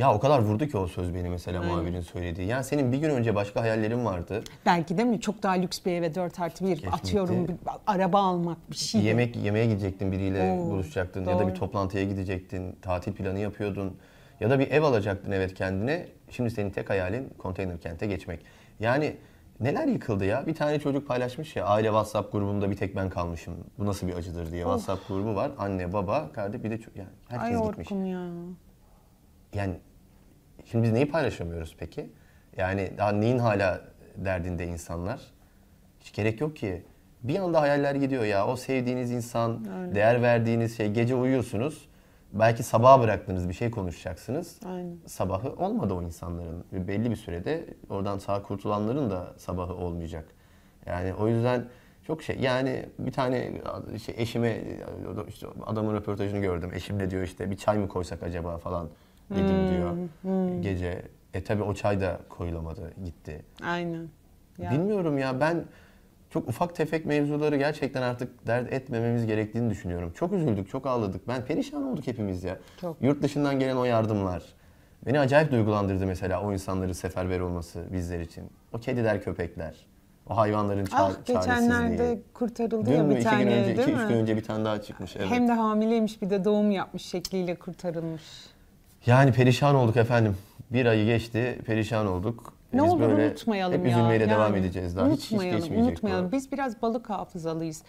Ya 0.00 0.14
o 0.14 0.20
kadar 0.20 0.38
vurdu 0.38 0.66
ki 0.66 0.76
o 0.78 0.86
söz 0.86 1.14
beni 1.14 1.28
mesela 1.28 1.60
Aynen. 1.60 1.72
muhabirin 1.74 2.00
söylediği. 2.00 2.48
Yani 2.48 2.64
senin 2.64 2.92
bir 2.92 2.98
gün 2.98 3.10
önce 3.10 3.34
başka 3.34 3.60
hayallerin 3.60 4.04
vardı. 4.04 4.42
Belki 4.66 4.98
de 4.98 5.04
mi? 5.04 5.20
Çok 5.20 5.42
daha 5.42 5.52
lüks 5.52 5.80
bir 5.86 5.92
eve 5.92 6.14
4 6.14 6.40
artı 6.40 6.64
1 6.64 6.68
Kesinlikle. 6.68 6.90
atıyorum 6.90 7.48
bir 7.48 7.56
araba 7.86 8.20
almak 8.20 8.70
bir 8.70 8.76
şey. 8.76 9.00
Yemek 9.02 9.36
yemeğe 9.36 9.66
gidecektin 9.66 10.12
biriyle 10.12 10.52
Oo, 10.52 10.70
buluşacaktın 10.70 11.24
ya 11.24 11.38
da 11.38 11.46
bir 11.46 11.52
doğru. 11.52 11.58
toplantıya 11.58 12.04
gidecektin, 12.04 12.72
tatil 12.82 13.12
planı 13.12 13.38
yapıyordun 13.38 13.96
ya 14.40 14.50
da 14.50 14.58
bir 14.58 14.70
ev 14.70 14.82
alacaktın 14.82 15.32
evet 15.32 15.54
kendine. 15.54 16.06
Şimdi 16.30 16.50
senin 16.50 16.70
tek 16.70 16.90
hayalin 16.90 17.28
konteyner 17.38 17.80
kente 17.80 18.06
geçmek. 18.06 18.40
Yani 18.80 19.16
neler 19.60 19.88
yıkıldı 19.88 20.24
ya? 20.24 20.46
Bir 20.46 20.54
tane 20.54 20.80
çocuk 20.80 21.08
paylaşmış 21.08 21.56
ya 21.56 21.64
aile 21.64 21.88
WhatsApp 21.88 22.32
grubumda 22.32 22.70
bir 22.70 22.76
tek 22.76 22.96
ben 22.96 23.10
kalmışım. 23.10 23.54
Bu 23.78 23.86
nasıl 23.86 24.06
bir 24.06 24.14
acıdır 24.14 24.50
diye. 24.50 24.62
WhatsApp 24.62 25.08
grubu 25.08 25.34
var. 25.34 25.50
Anne, 25.58 25.92
baba, 25.92 26.32
kardeş 26.32 26.62
bir 26.64 26.70
de 26.70 26.78
yani 26.94 27.08
herkes 27.28 27.60
Ay 27.60 27.66
gitmiş. 27.66 27.92
Orkun 27.92 28.04
ya. 28.04 28.26
Yani 29.54 29.74
şimdi 30.70 30.84
biz 30.84 30.92
neyi 30.92 31.10
paylaşamıyoruz 31.10 31.76
peki? 31.78 32.10
Yani 32.56 32.92
daha 32.98 33.12
neyin 33.12 33.38
hala 33.38 33.80
derdinde 34.16 34.66
insanlar? 34.66 35.20
Hiç 36.00 36.12
gerek 36.12 36.40
yok 36.40 36.56
ki. 36.56 36.82
Bir 37.22 37.38
anda 37.38 37.60
hayaller 37.60 37.94
gidiyor 37.94 38.24
ya. 38.24 38.46
O 38.46 38.56
sevdiğiniz 38.56 39.10
insan, 39.10 39.66
Aynen. 39.74 39.94
değer 39.94 40.22
verdiğiniz 40.22 40.76
şey. 40.76 40.92
Gece 40.92 41.14
uyuyorsunuz. 41.14 41.88
Belki 42.32 42.62
sabaha 42.62 43.00
bıraktığınız 43.00 43.48
bir 43.48 43.54
şey 43.54 43.70
konuşacaksınız. 43.70 44.60
Aynen. 44.66 44.96
Sabahı 45.06 45.52
olmadı 45.52 45.94
o 45.94 46.02
insanların. 46.02 46.64
Belli 46.72 47.10
bir 47.10 47.16
sürede 47.16 47.64
oradan 47.88 48.18
sağ 48.18 48.42
kurtulanların 48.42 49.10
da 49.10 49.34
sabahı 49.36 49.74
olmayacak. 49.74 50.24
Yani 50.86 51.14
o 51.14 51.28
yüzden 51.28 51.64
çok 52.06 52.22
şey 52.22 52.36
yani 52.40 52.86
bir 52.98 53.12
tane 53.12 53.52
şey 54.04 54.14
eşime 54.18 54.60
işte 55.28 55.46
adamın 55.66 55.94
röportajını 55.94 56.40
gördüm. 56.40 56.70
Eşim 56.74 57.00
de 57.00 57.10
diyor 57.10 57.22
işte 57.22 57.50
bir 57.50 57.56
çay 57.56 57.78
mı 57.78 57.88
koysak 57.88 58.22
acaba 58.22 58.58
falan 58.58 58.88
dedim 59.30 59.68
diyor 59.70 59.96
gece. 60.62 61.02
E 61.34 61.44
tabi 61.44 61.62
o 61.62 61.74
çay 61.74 62.00
da 62.00 62.20
koyulamadı 62.28 62.92
gitti. 63.04 63.42
Aynen. 63.62 64.08
Ya. 64.58 64.70
Bilmiyorum 64.70 65.18
ya 65.18 65.40
ben 65.40 65.64
çok 66.30 66.48
ufak 66.48 66.76
tefek 66.76 67.06
mevzuları 67.06 67.56
gerçekten 67.56 68.02
artık 68.02 68.46
dert 68.46 68.72
etmememiz 68.72 69.26
gerektiğini 69.26 69.70
düşünüyorum. 69.70 70.12
Çok 70.14 70.32
üzüldük, 70.32 70.68
çok 70.68 70.86
ağladık. 70.86 71.28
Ben 71.28 71.44
perişan 71.44 71.82
olduk 71.82 72.06
hepimiz 72.06 72.44
ya. 72.44 72.58
Çok. 72.80 73.02
Yurt 73.02 73.22
dışından 73.22 73.58
gelen 73.58 73.76
o 73.76 73.84
yardımlar. 73.84 74.42
Beni 75.06 75.20
acayip 75.20 75.50
duygulandırdı 75.50 76.06
mesela 76.06 76.42
o 76.42 76.52
insanların 76.52 76.92
seferber 76.92 77.40
olması 77.40 77.84
bizler 77.92 78.20
için. 78.20 78.44
O 78.72 78.78
kediler, 78.78 79.22
köpekler. 79.22 79.74
O 80.30 80.36
hayvanların 80.36 80.84
ça- 80.84 80.88
Ah 80.96 81.26
geçenlerde 81.26 82.18
kurtarıldı 82.34 82.90
Dün 82.90 82.96
ya 82.96 83.10
bir 83.10 83.14
İki 83.14 83.24
tane 83.24 83.42
gün 83.44 83.50
önce, 83.50 83.66
değil 83.66 83.78
iki, 83.88 83.96
mi? 83.96 84.02
üç 84.02 84.08
gün 84.08 84.16
önce 84.16 84.36
bir 84.36 84.44
tane 84.44 84.64
daha 84.64 84.82
çıkmış. 84.82 85.16
Evet. 85.16 85.30
Hem 85.30 85.48
de 85.48 85.52
hamileymiş 85.52 86.22
bir 86.22 86.30
de 86.30 86.44
doğum 86.44 86.70
yapmış 86.70 87.02
şekliyle 87.02 87.54
kurtarılmış. 87.54 88.22
Yani 89.06 89.32
perişan 89.32 89.74
olduk 89.74 89.96
efendim. 89.96 90.36
Bir 90.70 90.86
ayı 90.86 91.06
geçti, 91.06 91.58
perişan 91.66 92.06
olduk. 92.06 92.52
Ne 92.72 92.82
Biz 92.82 92.92
olur 92.92 93.00
böyle 93.00 93.26
unutmayalım 93.28 93.78
hep 93.78 93.84
ya. 93.86 93.90
üzülmeyle 93.90 94.30
devam 94.30 94.54
Yani 94.54 94.64
edeceğiz 94.64 94.96
daha. 94.96 95.08
Hiç, 95.10 95.20
hiç 95.24 95.32
Unutmayalım, 95.32 95.76
unutmayalım. 95.76 96.32
Biz 96.32 96.52
biraz 96.52 96.82
balık 96.82 97.10
hafızalıyız. 97.10 97.82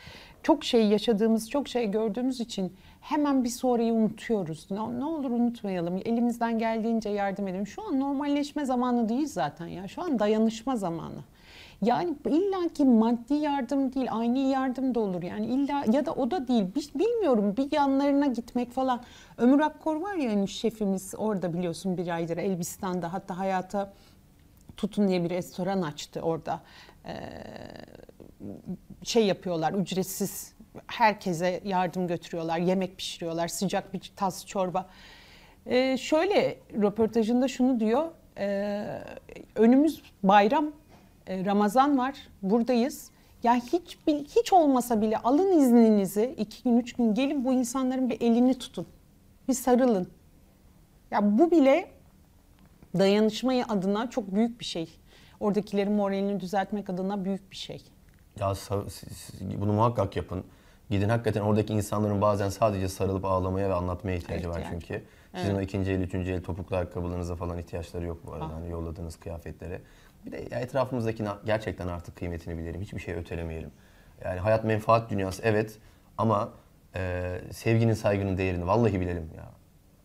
Çok 0.44 0.64
şey 0.64 0.88
yaşadığımız, 0.88 1.50
çok 1.50 1.68
şey 1.68 1.92
gördüğümüz 1.92 2.40
için 2.40 2.74
hemen 3.02 3.44
bir 3.44 3.50
sonrayı 3.50 3.94
unutuyoruz. 3.94 4.68
Ne, 4.72 5.00
ne 5.00 5.06
olur 5.06 5.32
unutmayalım. 5.32 5.98
Elimizden 6.06 6.60
geldiğince 6.60 7.10
yardım 7.10 7.48
edelim. 7.48 7.68
Şu 7.68 7.88
an 7.88 8.00
normalleşme 8.00 8.66
zamanı 8.66 9.10
değil 9.10 9.28
zaten 9.28 9.68
ya. 9.68 9.88
Şu 9.88 10.02
an 10.02 10.20
dayanışma 10.20 10.76
zamanı. 10.76 11.24
Yani 11.82 12.16
illaki 12.30 12.86
maddi 12.86 13.34
yardım 13.34 13.94
değil, 13.94 14.08
aynı 14.12 14.40
yardım 14.40 14.96
da 14.96 15.00
olur. 15.00 15.24
Yani 15.24 15.46
illa 15.46 15.84
ya 15.92 16.06
da 16.06 16.14
o 16.14 16.32
da 16.32 16.48
değil. 16.48 16.64
Bi- 16.76 17.00
Bilmiyorum 17.00 17.58
bir 17.58 17.72
yanlarına 17.72 18.28
gitmek 18.28 18.72
falan. 18.72 19.04
Ömür 19.38 19.60
Akkor 19.60 19.96
var 19.96 20.16
ya 20.16 20.32
hani 20.32 20.48
şefimiz 20.48 21.14
orada 21.18 21.54
biliyorsun 21.54 21.98
bir 21.98 22.08
aydır 22.16 22.38
Elbistan'da 22.38 23.14
hatta 23.14 23.38
hayata 23.38 23.94
Tutun 24.78 25.08
diye 25.08 25.24
bir 25.24 25.30
restoran 25.30 25.82
açtı 25.82 26.22
orada. 26.22 26.62
Ee, 27.06 27.14
şey 29.04 29.26
yapıyorlar 29.26 29.74
ücretsiz 29.74 30.54
herkese 30.88 31.62
yardım 31.66 32.08
götürüyorlar. 32.08 32.58
Yemek 32.58 32.98
pişiriyorlar. 32.98 33.48
Sıcak 33.48 33.94
bir 33.94 34.12
tas 34.16 34.46
çorba. 34.46 34.90
Ee, 35.66 35.98
şöyle 35.98 36.58
röportajında 36.82 37.48
şunu 37.48 37.80
diyor. 37.80 38.08
Ee, 38.38 39.02
önümüz 39.56 40.02
bayram. 40.24 40.72
E, 41.32 41.46
Ramazan 41.46 41.98
var. 41.98 42.16
Buradayız. 42.42 43.12
Ya 43.44 43.56
hiç 43.56 43.98
hiç 44.08 44.54
olmasa 44.54 45.02
bile 45.02 45.18
alın 45.18 45.60
izninizi 45.60 46.36
iki 46.38 46.64
gün 46.64 46.78
üç 46.78 46.94
gün 46.94 47.14
gelin 47.14 47.46
bu 47.46 47.54
insanların 47.54 48.10
bir 48.10 48.22
elini 48.22 48.60
tutun. 48.60 48.88
Bir 49.48 49.54
sarılın. 49.54 50.08
Ya 51.12 51.38
bu 51.40 51.52
bile 51.52 51.92
dayanışmayı 53.00 53.66
adına 53.66 54.10
çok 54.10 54.36
büyük 54.36 54.60
bir 54.60 54.66
şey. 54.66 54.90
Oradakilerin 55.40 55.92
moralini 55.92 56.40
düzeltmek 56.40 56.90
adına 56.90 57.26
büyük 57.26 57.52
bir 57.52 57.56
şey. 57.56 57.82
Ya 58.40 58.54
bunu 59.58 59.74
muhakkak 59.74 60.16
yapın. 60.16 60.44
Gidin 60.90 61.10
hakikaten 61.10 61.42
oradaki 61.42 61.74
insanların 61.74 62.22
bazen 62.22 62.50
sadece 62.50 62.90
sarılıp 62.90 63.26
ağlamaya 63.26 63.70
ve 63.70 63.74
anlatmaya 63.74 64.18
ihtiyacı 64.18 64.50
var 64.50 64.60
İhtiyacı. 64.60 64.88
çünkü. 64.88 65.04
Sizin 65.36 65.56
o 65.56 65.62
ikinci 65.62 65.92
el, 65.92 66.02
üçüncü 66.02 66.32
el 66.32 66.44
topuklu 66.44 66.76
ayakkabılarınıza 66.76 67.36
falan 67.36 67.58
ihtiyaçları 67.58 68.06
yok 68.06 68.22
bu 68.26 68.34
arada. 68.34 68.46
Ah. 68.46 68.54
Hani 68.54 68.70
yolladığınız 68.70 69.16
kıyafetlere. 69.16 69.82
Bir 70.26 70.32
de 70.32 70.48
ya 70.52 70.60
etrafımızdaki 70.60 71.24
na- 71.26 71.40
gerçekten 71.46 71.88
artık 71.88 72.16
kıymetini 72.16 72.58
bilelim. 72.58 72.82
Hiçbir 72.82 73.00
şey 73.00 73.14
ötelemeyelim. 73.16 73.72
Yani 74.26 74.40
hayat 74.40 74.64
menfaat 74.64 75.10
dünyası 75.10 75.42
evet 75.46 75.78
ama 76.18 76.50
e, 76.96 77.38
sevginin 77.52 77.94
saygının 77.94 78.38
değerini 78.38 78.68
vallahi 78.68 79.02
bilelim 79.02 79.30
ya. 79.38 79.46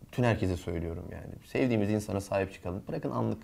Bütün 0.07 0.22
herkese 0.22 0.57
söylüyorum 0.57 1.05
yani. 1.12 1.46
Sevdiğimiz 1.46 1.90
insana 1.90 2.20
sahip 2.20 2.52
çıkalım. 2.52 2.83
Bırakın 2.88 3.11
anlık 3.11 3.42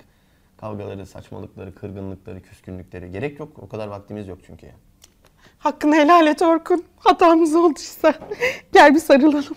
kavgaları, 0.57 1.07
saçmalıkları, 1.07 1.75
kırgınlıkları, 1.75 2.43
küskünlükleri. 2.43 3.11
Gerek 3.11 3.41
yok. 3.41 3.59
O 3.59 3.69
kadar 3.69 3.89
vaktimiz 3.89 4.29
yok 4.29 4.39
çünkü. 4.47 4.67
Hakkını 5.59 5.95
helal 5.95 6.27
et 6.27 6.43
Orkun. 6.43 6.85
Hatamız 6.99 7.55
olduysa. 7.55 8.15
Gel 8.73 8.95
bir 8.95 9.01
sarılalım. 9.01 9.57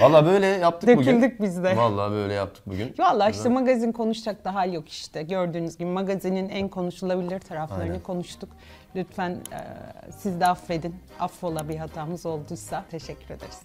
Vallahi 0.00 0.26
böyle 0.26 0.46
yaptık 0.46 0.96
bugün. 0.96 1.06
Döküldük 1.06 1.42
biz 1.42 1.64
de. 1.64 1.76
Vallahi 1.76 2.12
böyle 2.12 2.34
yaptık 2.34 2.66
bugün. 2.66 2.94
Valla 2.98 3.30
işte 3.30 3.48
magazin 3.48 3.92
konuşacak 3.92 4.44
da 4.44 4.54
hal 4.54 4.72
yok 4.72 4.88
işte. 4.88 5.22
Gördüğünüz 5.22 5.78
gibi 5.78 5.90
magazinin 5.90 6.48
en 6.48 6.68
konuşulabilir 6.68 7.40
taraflarını 7.40 7.82
Aynen. 7.82 8.00
konuştuk. 8.00 8.48
Lütfen 8.96 9.30
e, 9.30 9.58
siz 10.12 10.40
de 10.40 10.46
affedin. 10.46 10.94
Affola 11.20 11.68
bir 11.68 11.76
hatamız 11.76 12.26
olduysa. 12.26 12.84
Teşekkür 12.90 13.34
ederiz. 13.34 13.58